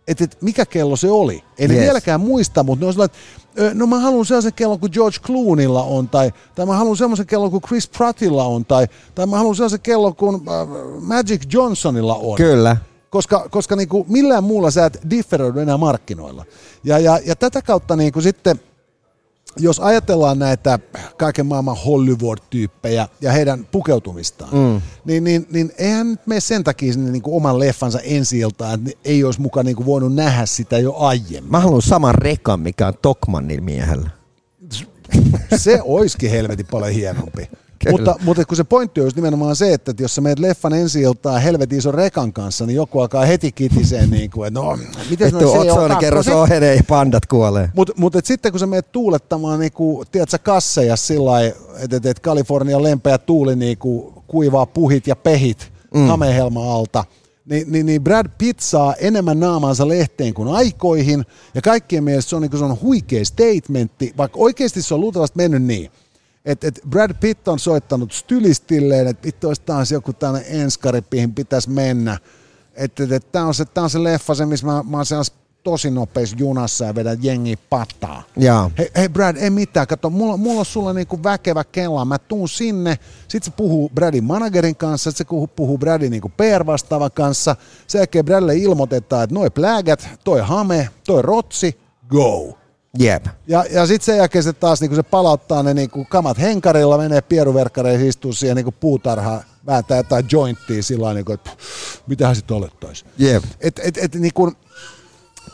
[0.09, 1.45] että et mikä kello se oli.
[1.59, 1.83] Ei ne Yes.
[1.85, 3.17] vieläkään muista, mutta ne on sellainen,
[3.57, 7.27] että no mä haluan sellaisen kellon kuin George Clooneylla on, tai, tai mä haluan sellaisen
[7.27, 10.69] kellon kuin Chris Prattilla on, tai, tai mä haluan sellaisen kellon kuin äh,
[11.01, 12.37] Magic Johnsonilla on.
[12.37, 12.77] Kyllä.
[13.11, 16.45] Koska, koska niin kuin millään muulla sä et differoidu enää markkinoilla.
[16.85, 18.61] Ja, ja, ja tätä kautta niin kuin sitten,
[19.57, 20.79] jos ajatellaan näitä
[21.17, 24.81] kaiken maailman Hollywood-tyyppejä ja heidän pukeutumistaan, mm.
[25.05, 28.75] niin, niin, niin eihän nyt mene sen takia sinne niin kuin oman leffansa ensi iltaan,
[28.75, 31.51] että ei olisi mukaan niin kuin voinut nähdä sitä jo aiemmin.
[31.51, 34.11] Mä haluan saman rekan, mikä on Tokmannin miehellä.
[35.57, 37.51] Se olisikin helvetin paljon hienompi.
[37.91, 41.43] Mutta, mutta kun se pointti olisi nimenomaan se, että jos sä meet leffan ensi iltaan
[41.43, 44.79] helvetin ison rekan kanssa, niin joku alkaa heti kitiseen, niin kuin, että no,
[45.11, 47.71] miten Vittu, otsooni kerros ohenee ja pandat kuolee.
[47.77, 52.07] Mutta mut et sitten kun sä meet tuulettamaan niinku, tiedätkö, kasseja sillä lailla, että et,
[52.07, 56.07] et Kalifornian lempeä tuuli niinku, kuivaa puhit ja pehit mm.
[56.07, 57.05] hamehelma alta,
[57.45, 62.37] niin, niin, niin Brad Pitt saa enemmän naamaansa lehteen kuin aikoihin, ja kaikkien mielestä se
[62.37, 65.91] on, niinku, se on huikea statementti, vaikka oikeasti se on luultavasti mennyt niin,
[66.45, 71.35] että et Brad Pitt on soittanut stylistilleen, että vittu olisi taas joku tällainen enskari, mihin
[71.35, 72.19] pitäisi mennä.
[72.75, 75.07] Että et, et, tämä on, se, tää on se leffa, se, missä mä, mä oon
[75.63, 78.23] tosi nopeassa junassa ja vedän jengi pataa.
[78.79, 82.49] Hei, hei Brad, ei mitään, kato, mulla, mulla on sulla niinku väkevä kela, mä tuun
[82.49, 87.57] sinne, sit se puhuu Bradin managerin kanssa, sit se puhuu, puhuu Bradin niinku PR-vastaavan kanssa,
[87.87, 91.79] sen jälkeen Bradille ilmoitetaan, että noi plägät, toi hame, toi rotsi,
[92.09, 92.64] go.
[92.99, 93.27] Jep.
[93.47, 97.21] Ja, ja sitten sen jälkeen se taas niinku se palauttaa ne niinku kamat henkarilla, menee
[97.21, 101.51] pieruverkkareihin, istuu siihen niinku puutarhaan, vääntää jotain jointtia sillä lailla, niinku, että
[102.07, 103.11] mitähän sitten olettaisiin.
[103.19, 103.45] Jep.
[103.61, 104.53] Et, et, et, niinku,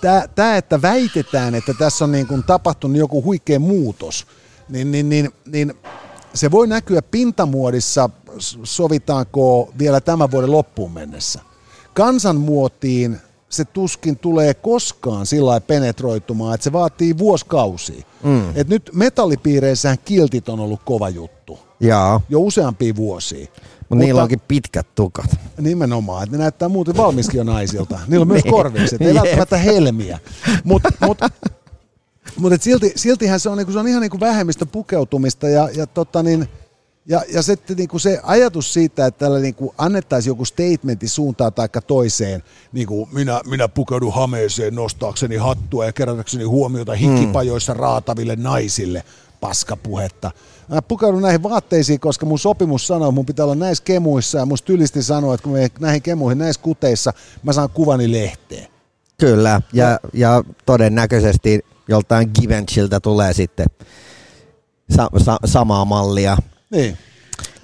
[0.01, 4.27] Tämä, tää, että väitetään, että tässä on niinku tapahtunut joku huikea muutos,
[4.69, 5.75] niin, niin, niin, niin
[6.35, 8.11] se voi näkyä pintamuodissa,
[8.65, 11.41] sovitaanko vielä tämän vuoden loppuun mennessä.
[11.95, 13.21] Kansanmuotiin
[13.51, 18.03] se tuskin tulee koskaan sillä penetroitumaan, että se vaatii vuosikausia.
[18.23, 18.57] Mm.
[18.57, 22.21] Et nyt metallipiireissähän kiltit on ollut kova juttu Jaa.
[22.29, 23.47] jo useampia vuosia.
[23.89, 25.31] Mutta niillä onkin pitkät tukat.
[25.61, 27.99] Nimenomaan, että ne näyttää muuten valmiskin jo naisilta.
[28.09, 28.53] Niillä on myös Niin.
[28.55, 29.17] korvikset, ei Jep.
[29.17, 30.19] välttämättä helmiä.
[30.65, 31.19] Mutta mut,
[32.37, 36.23] mut silti, siltihän se on, niinku, se on ihan niinku vähemmistö pukeutumista ja, ja, tota
[36.23, 36.49] niin,
[37.07, 41.69] ja, ja sitten niinku se ajatus siitä, että tällä niinku annettaisiin joku statementi suuntaan tai
[41.87, 42.43] toiseen,
[42.73, 49.05] niinku minä, minä pukeudun hameeseen nostaakseni hattua ja kerätäkseni huomiota hikkipajoissa raataville naisille,
[49.41, 50.31] paskapuhetta.
[50.69, 54.47] Mä pukeudun näihin vaatteisiin, koska mun sopimus sanoo, että mun pitää olla näissä kemuissa ja
[54.47, 58.69] mun stylisti sanoo, että kun me näihin kemuihin näissä kuteissa, mä saan kuvani lehteen.
[59.19, 63.67] Kyllä, ja, ja todennäköisesti joltain Givenchiltä tulee sitten
[64.97, 66.37] sa- sa- samaa mallia.
[66.71, 66.99] Niin.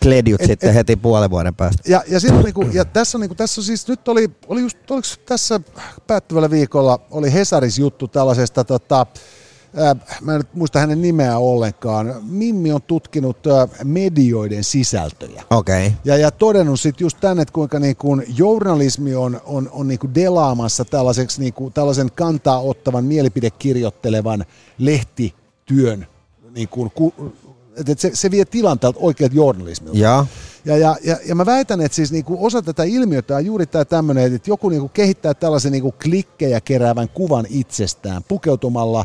[0.03, 1.83] Kledjut Et- sitten et- heti puolen vuoden päästä.
[1.87, 5.61] Ja, ja, sit, niinku, ja tässä, niinku, tässä siis nyt oli, oli just, oliko tässä
[6.07, 9.07] päättyvällä viikolla oli Hesaris juttu tällaisesta, tota,
[9.77, 15.43] ää, mä en nyt muista hänen nimeä ollenkaan, Mimmi on tutkinut ää, medioiden sisältöjä.
[15.51, 15.87] Okei.
[15.87, 15.99] Okay.
[16.05, 20.85] Ja, ja todennut sitten just tänne, että kuinka niinku journalismi on, on, on niinku delaamassa
[20.85, 24.45] tällaiseksi, niinku, tällaisen kantaa ottavan, mielipidekirjoittelevan
[24.79, 26.07] lehtityön.
[26.55, 27.15] Niinku, ku,
[27.77, 29.99] et, et se, se vie tilan tältä oikealta journalismilta.
[29.99, 30.27] Ja,
[30.65, 33.85] Ja, ja, ja, ja mä väitän, että siis niinku osa tätä ilmiötä on juuri tämä
[33.85, 39.05] tämmöinen, että joku niinku kehittää tällaisen niinku klikkejä keräävän kuvan itsestään pukeutumalla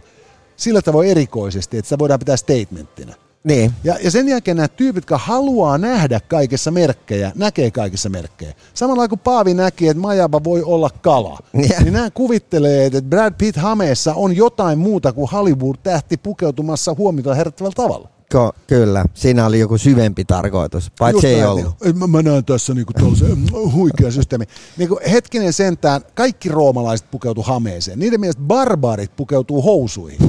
[0.55, 3.13] sillä tavoin erikoisesti, että sitä voidaan pitää statementtina.
[3.43, 3.71] niin.
[3.83, 8.53] Ja, ja sen jälkeen nämä tyypit, jotka haluaa nähdä kaikessa merkkejä, näkee kaikissa merkkejä.
[8.73, 11.81] Samalla kun Paavi näki, että Majaba voi olla kala, Yeah.
[11.83, 17.75] niin nämä kuvittelee, että Brad Pitt hameessa on jotain muuta kuin Hollywood-tähti pukeutumassa huomiota herättävällä
[17.75, 18.09] tavalla.
[18.31, 21.75] Ko, kyllä, siinä oli joku syvempi tarkoitus, paitsi ei näin, ollut.
[21.95, 22.93] Mä, mä näen tässä niinku
[23.35, 24.45] mm, huikea systeemi.
[24.77, 27.99] Niinku hetkinen sentään, kaikki roomalaiset pukeutuu hameeseen.
[27.99, 30.19] Niiden mielestä barbaarit pukeutuu housuihin.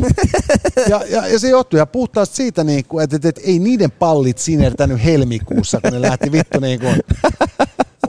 [0.88, 4.38] ja, ja, ja, se johtuu ihan puhtaasti siitä, niinku, että, että, että ei niiden pallit
[4.38, 6.86] sinertänyt helmikuussa, kun ne lähti vittu niinku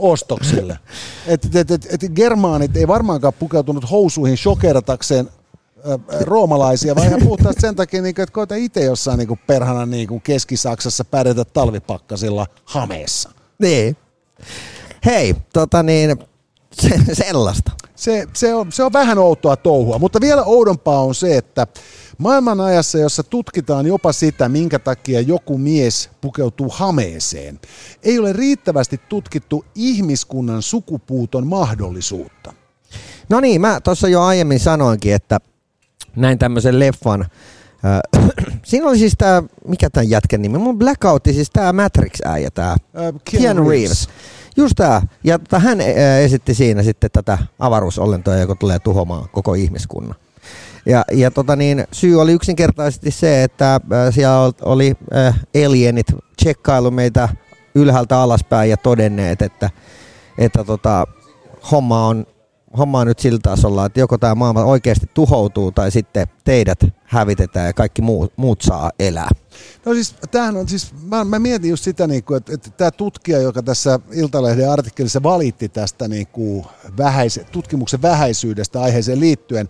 [0.00, 0.78] ostoksille.
[1.26, 5.28] Et, et, et, et, germaanit ei varmaankaan pukeutunut housuihin shokeratakseen
[6.20, 11.04] roomalaisia, vaan ihan puhtaasti sen takia, niin että koita itse jossain niin perhana niin Keski-Saksassa
[11.04, 13.30] pärjätä talvipakkasilla hameessa.
[13.58, 13.96] Niin.
[15.04, 16.16] Hei, tota niin,
[16.72, 17.70] se, sellaista.
[17.94, 21.66] Se, se, on, se on vähän outoa touhua, mutta vielä oudompaa on se, että
[22.18, 27.60] maailman ajassa, jossa tutkitaan jopa sitä, minkä takia joku mies pukeutuu hameeseen,
[28.02, 32.52] ei ole riittävästi tutkittu ihmiskunnan sukupuuton mahdollisuutta.
[33.28, 35.40] No niin, mä tuossa jo aiemmin sanoinkin, että
[36.16, 37.20] näin tämmöisen leffan.
[37.84, 38.22] Äh,
[38.62, 40.58] Siinä oli siis tämä, mikä tämän jätkän nimi?
[40.58, 42.78] Mun Blackoutti, siis tämä Matrix-äijä, tämä Äh,
[43.30, 44.08] Keanu Reeves.
[44.56, 45.02] Just tämä.
[45.24, 45.86] Ja tota, hän äh,
[46.20, 50.14] esitti siinä sitten tätä avaruusolentoa, joka tulee tuhoamaan koko ihmiskunnan.
[50.86, 56.06] Ja, ja tota niin, syy oli yksinkertaisesti se, että siellä oli äh, alienit
[56.36, 57.28] tsekkailu meitä
[57.74, 59.70] ylhäältä alaspäin ja todenneet, että,
[60.38, 61.06] että tota,
[61.70, 62.26] homma on
[62.78, 67.66] homma on nyt sillä tasolla, että joko tämä maailma oikeasti tuhoutuu tai sitten teidät hävitetään
[67.66, 69.28] ja kaikki muut, muut saa elää.
[69.86, 72.90] No siis tämähän on siis, mä, mä mietin just sitä, niin kuin, että, että tämä
[72.90, 76.64] tutkija, joka tässä Iltalehden artikkelissa valitti tästä niin kuin
[76.98, 79.68] vähäise, tutkimuksen vähäisyydestä aiheeseen liittyen,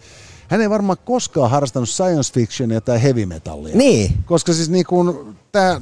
[0.49, 3.77] hän ei varmaan koskaan harrastanut science fictionia tai heavy metallia.
[3.77, 4.15] Niin.
[4.25, 5.81] Koska siis niin kuin, tämä,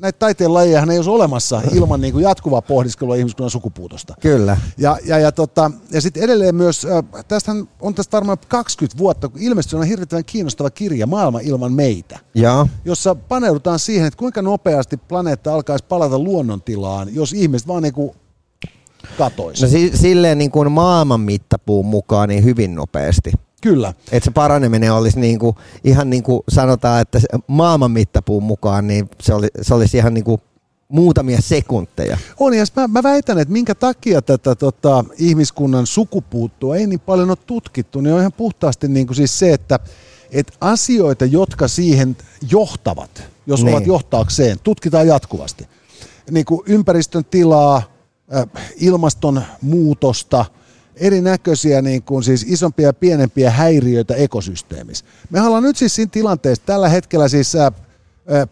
[0.00, 4.14] näitä taiteen lajeja ei olisi olemassa ilman niin kuin jatkuvaa pohdiskelua ihmiskunnan sukupuutosta.
[4.20, 4.56] Kyllä.
[4.78, 9.28] Ja, ja, ja, tota, ja sitten edelleen myös, äh, tästähän on tästä varmaan 20 vuotta,
[9.28, 12.68] kun ilmestyi on hirvittävän kiinnostava kirja Maailma ilman meitä, Joo.
[12.84, 18.14] jossa paneudutaan siihen, että kuinka nopeasti planeetta alkaisi palata luonnontilaan, jos ihmiset vaan niinku
[19.18, 19.62] katoisi.
[19.62, 23.32] No si- silleen niin kuin maailman mittapuun mukaan niin hyvin nopeasti.
[23.66, 23.94] Kyllä.
[24.12, 29.10] Että se paraneminen olisi niin kuin, ihan niin kuin sanotaan, että maailman mittapuun mukaan, niin
[29.20, 30.40] se, oli, se olisi ihan niin kuin
[30.88, 32.18] muutamia sekunteja.
[32.40, 37.30] On, ja mä, mä väitän, että minkä takia tätä tota, ihmiskunnan sukupuuttoa ei niin paljon
[37.30, 39.78] ole tutkittu, niin on ihan puhtaasti niin kuin siis se, että
[40.30, 42.16] et asioita, jotka siihen
[42.50, 43.74] johtavat, jos Niin.
[43.74, 45.68] ovat johtaakseen, tutkitaan jatkuvasti.
[46.30, 47.82] Niin kuin ympäristön tilaa,
[48.36, 48.44] äh,
[48.76, 50.44] ilmaston muutosta,
[50.96, 55.04] erinäköisiä niin kuin siis isompia ja pienempiä häiriöitä ekosysteemissä.
[55.30, 57.72] Me ollaan nyt siis siinä tilanteessa, tällä hetkellä siis äh,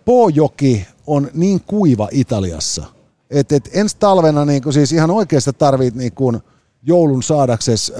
[0.05, 2.85] Poojoki on niin kuiva Italiassa,
[3.31, 6.41] että et ensi talvena niin kuin siis ihan oikeasti tarvit niin kuin
[6.83, 7.93] joulun saadaksesi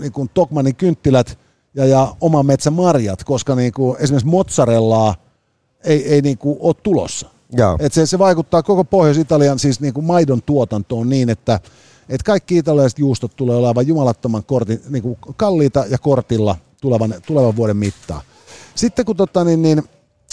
[0.00, 1.38] niin kuin Tokmanin kynttilät
[1.74, 5.14] ja, ja oman metsän marjat, koska niin kuin esimerkiksi mozzarellaa
[5.84, 7.30] ei, ei niin kuin ole tulossa.
[7.52, 7.76] Joo.
[7.80, 11.60] Et se, se vaikuttaa koko Pohjois-Italian siis niin kuin maidon tuotantoon niin, että
[12.08, 17.56] et kaikki italialaiset juustot tulee olemaan jumalattoman kortin, niin kuin kalliita ja kortilla tulevan, tulevan
[17.56, 18.22] vuoden mittaan.
[18.74, 19.82] Sitten kun tota, niin, niin,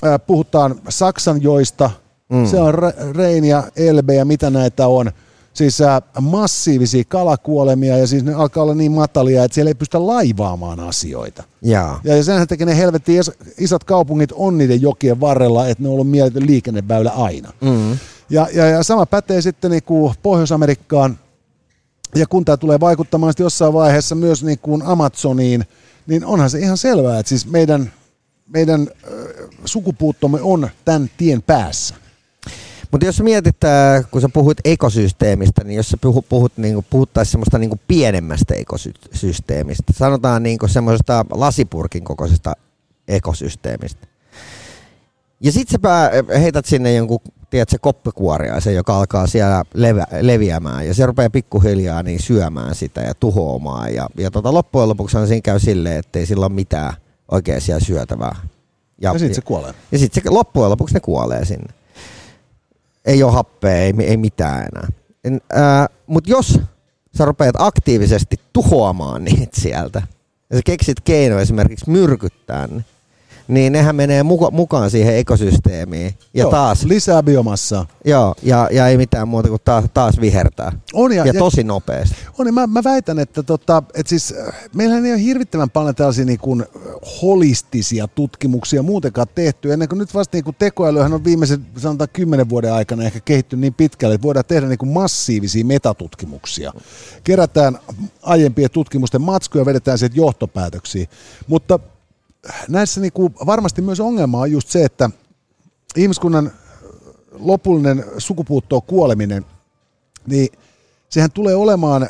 [0.06, 1.90] äh, puhutaan Saksan joista,
[2.30, 2.46] mm.
[2.46, 5.12] se on Re- Rein ja Elbe ja mitä näitä on,
[5.54, 10.08] siis äh, massiivisia kalakuolemia ja siis ne alkaa olla niin matalia, että siellä ei pystytä
[10.08, 11.44] laivaamaan asioita.
[11.62, 12.02] Jaa.
[12.04, 15.90] Ja, ja senhän takia ne helvetti is- isot kaupungit on niiden jokien varrella, että ne
[15.90, 17.54] on ollut mieletön liikenneväylä aina.
[17.62, 17.98] Mm.
[18.30, 21.20] Ja, ja, ja sama pätee sitten niin kuin Pohjois-Amerikkaan,
[22.16, 25.66] ja kun tämä tulee vaikuttamaan jossain vaiheessa myös niin kuin Amazoniin,
[26.08, 27.94] niin onhan se ihan selvää, että siis meidän,
[28.48, 28.88] meidän
[29.66, 31.96] sukupuuttomme on tämän tien päässä.
[32.92, 33.58] Mutta jos mietit,
[34.12, 39.94] kun sä puhuit ekosysteemistä, niin jos sä puhut, puhut, niin puhuttaisiin semmoista niin pienemmästä ekosysteemistä,
[39.98, 42.54] sanotaan niin semmoisesta lasipurkin kokoisesta
[43.08, 44.08] ekosysteemistä.
[45.40, 45.78] Ja sit sä
[46.40, 47.20] heität sinne jonkun,
[47.52, 53.14] tiedätkö, koppikuoriaisen, joka alkaa siellä levä, leviämään ja se rupeaa pikkuhiljaa niin syömään sitä ja
[53.16, 53.94] tuhoamaan.
[53.94, 56.94] Ja, ja tota, loppujen lopuksi siinä käy silleen, ettei sillä ole mitään
[57.32, 58.36] oikein siellä syötävää.
[59.02, 59.74] Ja, ja sitten se kuolee.
[59.92, 61.74] ja sitten se loppujen lopuksi ne kuolee sinne.
[63.06, 64.88] Ei ole happea, ei, ei mitään enää.
[65.24, 65.42] En,
[66.08, 66.60] Mutta jos
[67.18, 70.02] sä rupeat aktiivisesti tuhoamaan niitä sieltä,
[70.50, 72.86] ja sä keksit keino esimerkiksi myrkyttää ne, niin
[73.48, 76.14] nehän menee muka, mukaan siihen ekosysteemiin.
[76.34, 77.86] Ja Joo, taas, Lisää biomassaa.
[78.06, 80.72] joo, ja, ja ei mitään muuta kuin taas, taas vihertää.
[80.94, 82.16] On ja, Ja, ja tosi nopeasti.
[82.40, 85.96] On, niin mä, mä väitän, että tota, et siis, äh, meillähän ei ole hirvittävän paljon
[85.96, 86.66] tällaisia niin kuin
[87.22, 92.50] holistisia tutkimuksia muutenkaan tehty, ennen kuin nyt vasta niin kuin tekoälyhän on viimeisen sanotaan kymmenen
[92.50, 96.74] vuoden aikana ehkä kehittynyt niin pitkälle, että voidaan tehdä niin kuin massiivisia metatutkimuksia.
[97.24, 97.80] Kerätään
[98.22, 101.06] aiempien tutkimusten matskuja ja vedetään sieltä johtopäätöksiä.
[101.48, 101.80] Mutta
[102.68, 105.10] näissä niin kuin varmasti myös ongelma on just se, että
[105.96, 106.52] ihmiskunnan
[107.32, 109.46] lopullinen sukupuuttoon kuoleminen,
[110.28, 110.50] niin
[111.10, 112.10] sehän tulee olemaan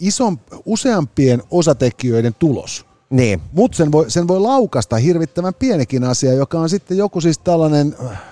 [0.00, 2.86] ison, useampien osatekijöiden tulos.
[3.10, 3.40] Niin.
[3.52, 7.96] Mutta sen voi, sen voi laukasta hirvittävän pienikin asia, joka on sitten joku siis tällainen,
[8.04, 8.22] äh,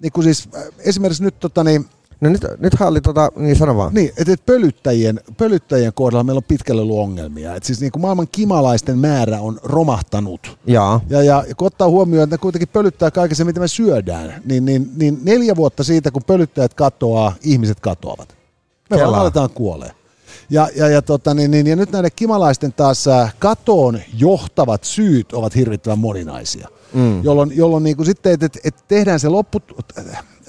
[0.00, 1.86] niin kuin siis äh, esimerkiksi nyt tota niin,
[2.20, 3.94] No nyt, nythän oli tota, niin sano vaan.
[3.94, 7.54] niin, että et pölyttäjien, pölyttäjien kohdalla meillä on pitkälle ollut ongelmia.
[7.54, 10.58] Et siis niin kuin maailman kimalaisten määrä on romahtanut.
[10.66, 11.00] Jaa.
[11.08, 14.64] Ja, ja kun ottaa huomioon, että ne kuitenkin pölyttää kaiken se, mitä me syödään, niin,
[14.64, 18.28] niin, niin neljä vuotta siitä, kun pölyttäjät katoaa, ihmiset katoavat.
[18.90, 19.20] Me vaan Kelaa.
[19.20, 19.90] aletaan kuolee.
[20.50, 23.04] Ja, ja, ja, tota, niin, niin, ja nyt näiden kimalaisten taas
[23.38, 26.68] katoon johtavat syyt ovat hirvittävän moninaisia.
[26.94, 27.24] Mm.
[27.24, 29.58] Jolloin, jolloin niin kuin sitten, että et, et tehdään se loppu,
[29.88, 30.02] että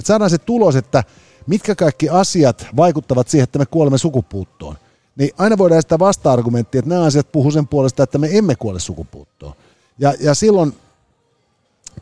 [0.03, 1.03] saadaan se tulos, että
[1.47, 4.75] mitkä kaikki asiat vaikuttavat siihen, että me kuolemme sukupuuttoon.
[5.15, 8.79] Niin aina voidaan sitä vasta-argumenttia, että nämä asiat puhuu sen puolesta, että me emme kuole
[8.79, 9.53] sukupuuttoon.
[9.99, 10.73] Ja, ja silloin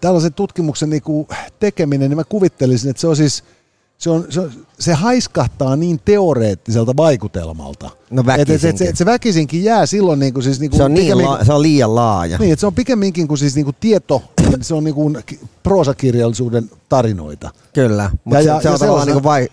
[0.02, 1.28] tällaisen tutkimuksen niin kuin
[1.60, 3.44] tekeminen, niin mä kuvittelisin, että se on siis,
[4.04, 4.42] se, on, se,
[4.80, 7.90] se haiskahtaa niin teoreettiselta vaikutelmalta.
[8.12, 8.90] No että et, et, se, väkisinkin.
[8.90, 11.54] et se väkisinkin jää silloin niin kuin, siis niin kuin Se on, niin la- se
[11.54, 12.38] on liian laaja.
[12.38, 14.22] niin, se on pikemminkin kuin siis niin kuin tieto,
[14.62, 17.50] se on niin kuin ki- proosakirjallisuuden tarinoita.
[17.74, 19.48] Kyllä, mutta Ja- se, ja- se ja on sellaisena- niin vai,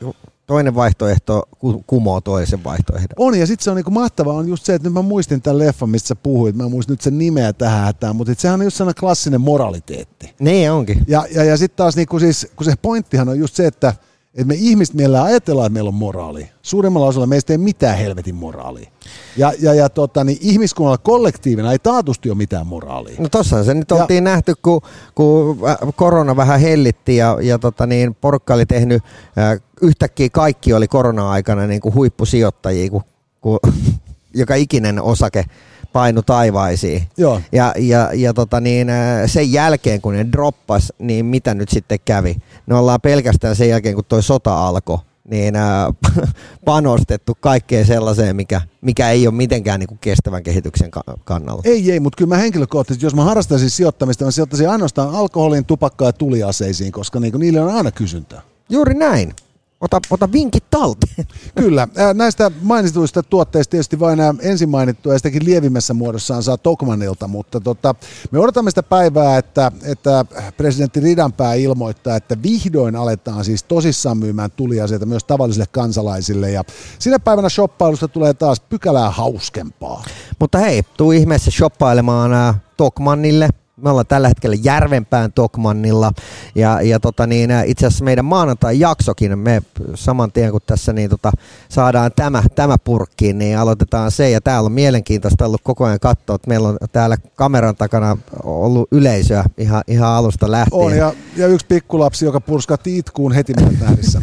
[0.47, 3.09] toinen vaihtoehto ku- kumoo toisen vaihtoehdon.
[3.17, 5.59] On, ja sitten se on niinku mahtavaa on just se, että nyt mä muistin tämän
[5.59, 8.61] leffan, mistä sä puhuit, mä en muista nyt sen nimeä tähän hätään, mutta et sehän
[8.61, 10.35] on just sellainen klassinen moraliteetti.
[10.41, 11.03] Niin onkin.
[11.09, 13.95] Ja, ja, ja sitten taas niinku siis, kun se pointtihan on just se, että
[14.35, 16.49] et me ihmiset mielellään ajatellaan, että meillä on moraali.
[16.63, 18.91] Suurimmalla osalla meistä ei mitään helvetin moraalia.
[19.37, 23.17] Ja, ja, ja tota, niin ihmiskunnalla kollektiivina ei taatusti ole mitään moraalia.
[23.19, 24.81] No tossahan se nyt Ja- oltiin nähty, kun,
[25.15, 29.03] kun äh, korona vähän hellitti ja, ja tota niin, porukka oli tehnyt,
[29.39, 33.03] äh, yhtäkkiä kaikki oli korona-aikana niin kuin huippusijoittajia, kun,
[33.41, 33.59] kun
[34.35, 35.45] joka ikinen osake
[35.93, 37.03] painu taivaisiin.
[37.17, 37.41] Joo.
[37.53, 41.99] Ja, ja, ja tota niin, äh, sen jälkeen, kun ne droppas, niin mitä nyt sitten
[42.05, 42.37] kävi?
[42.67, 44.99] Ne ollaan pelkästään sen jälkeen, kun toi sota alkoi,
[45.31, 45.87] niin äh,
[46.65, 51.63] panostettu kaikkeen sellaiseen, mikä, mikä ei ole mitenkään niin kuin kestävän kehityksen ka- kannalla.
[51.65, 56.09] Ei, ei, mutta kyllä mä henkilökohtaisesti, jos mä harrastaisin sijoittamista, mä sijoittaisin ainoastaan alkoholiin, tupakkaan
[56.09, 58.43] ja tuliaseisiin, koska niinku niille on aina kysyntää.
[58.69, 59.35] Juuri näin.
[59.81, 61.27] Ota, ota vinkit talteen.
[61.55, 61.89] Kyllä.
[62.15, 67.61] Näistä mainituista tuotteista tietysti vain nämä ensin mainittua ja sitäkin lievimmässä muodossaan saa Tokmanilta, mutta
[67.61, 67.95] tota,
[68.31, 70.25] me odotamme sitä päivää, että, että
[70.57, 76.65] presidentti Ridanpää ilmoittaa, että vihdoin aletaan siis tosissaan myymään tuliaseita myös tavallisille kansalaisille ja
[76.99, 80.05] sinä päivänä shoppailusta tulee taas pykälää hauskempaa.
[80.39, 83.49] Mutta hei, tuu ihmeessä shoppailemaan ää, Tokmannille.
[83.83, 86.13] Me ollaan tällä hetkellä Järvenpään Tokmannilla
[86.55, 89.63] ja, ja tota niin, ää, itse asiassa meidän maanantai-jaksokin, me
[89.95, 91.33] saman tien kun tässä niin tota,
[91.69, 96.37] saadaan tämä, tämä purkkiin, niin aloitetaan se ja täällä on mielenkiintoista ollut koko ajan katsoa,
[96.37, 100.83] että meillä on täällä kameran takana ollut yleisöä ihan, ihan alusta lähtien.
[100.83, 104.21] On ja, ja yksi pikkulapsi, joka purskatti itkuun heti meidän.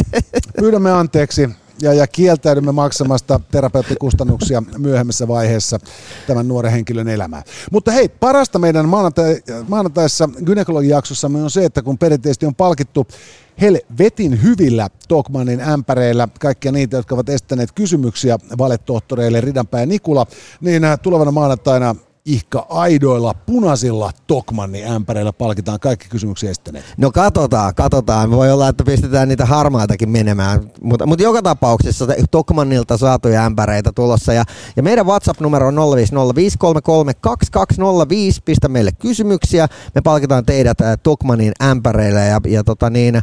[0.60, 1.50] Pyydämme anteeksi
[1.82, 5.78] ja, ja kieltäydymme maksamasta terapeuttikustannuksia myöhemmässä vaiheessa
[6.26, 7.42] tämän nuoren henkilön elämää.
[7.72, 13.06] Mutta hei, parasta meidän maanantai, maanantaissa gynekologijaksossamme on se, että kun perinteisesti on palkittu
[13.60, 20.26] helvetin hyvillä Tokmanin ämpäreillä kaikkia niitä, jotka ovat estäneet kysymyksiä valetohtoreille Ridanpää ja Nikula,
[20.60, 21.96] niin äh, tulevana maanantaina
[22.26, 26.84] ihka aidoilla punaisilla Tokmannin ämpäreillä palkitaan kaikki kysymyksiä estäneet.
[26.96, 28.30] No katsotaan, katsotaan.
[28.30, 30.70] Voi olla, että pistetään niitä harmaitakin menemään.
[30.80, 34.32] Mutta, mutta joka tapauksessa Tokmannilta saatuja ämpäreitä tulossa.
[34.32, 34.44] Ja,
[34.76, 35.80] ja meidän WhatsApp-numero on 050533205.
[38.44, 39.68] Pistä meille kysymyksiä.
[39.94, 43.20] Me palkitaan teidät äh, Tokmannin ämpäreillä ja, ja tota niin,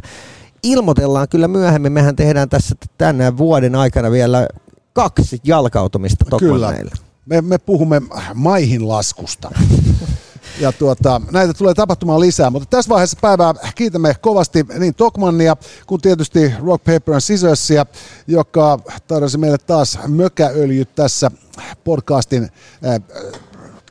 [0.62, 1.92] ilmoitellaan kyllä myöhemmin.
[1.92, 4.48] Mehän tehdään tässä tänä vuoden aikana vielä
[4.92, 6.74] kaksi jalkautumista Kyllä.
[7.26, 8.02] Me, me puhumme
[8.34, 9.50] maihin laskusta.
[10.60, 15.56] Ja tuota, näitä tulee tapahtumaan lisää, mutta tässä vaiheessa päivää kiitämme kovasti niin Tokmannia
[15.86, 17.86] kuin tietysti Rock Paper and Scissorsia,
[18.26, 21.30] joka tarjosi meille taas mökäöljyt tässä
[21.84, 23.00] podcastin äh,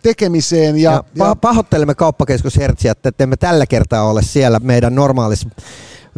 [0.01, 0.77] tekemiseen.
[0.77, 5.49] Ja, Ja, ja, pahoittelemme kauppakeskus Hertsiä, että emme tällä kertaa ole siellä meidän normaalissa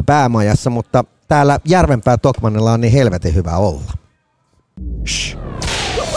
[0.06, 3.92] päämajassa, mutta täällä Järvenpää Tokmannilla on niin helvetin hyvä olla.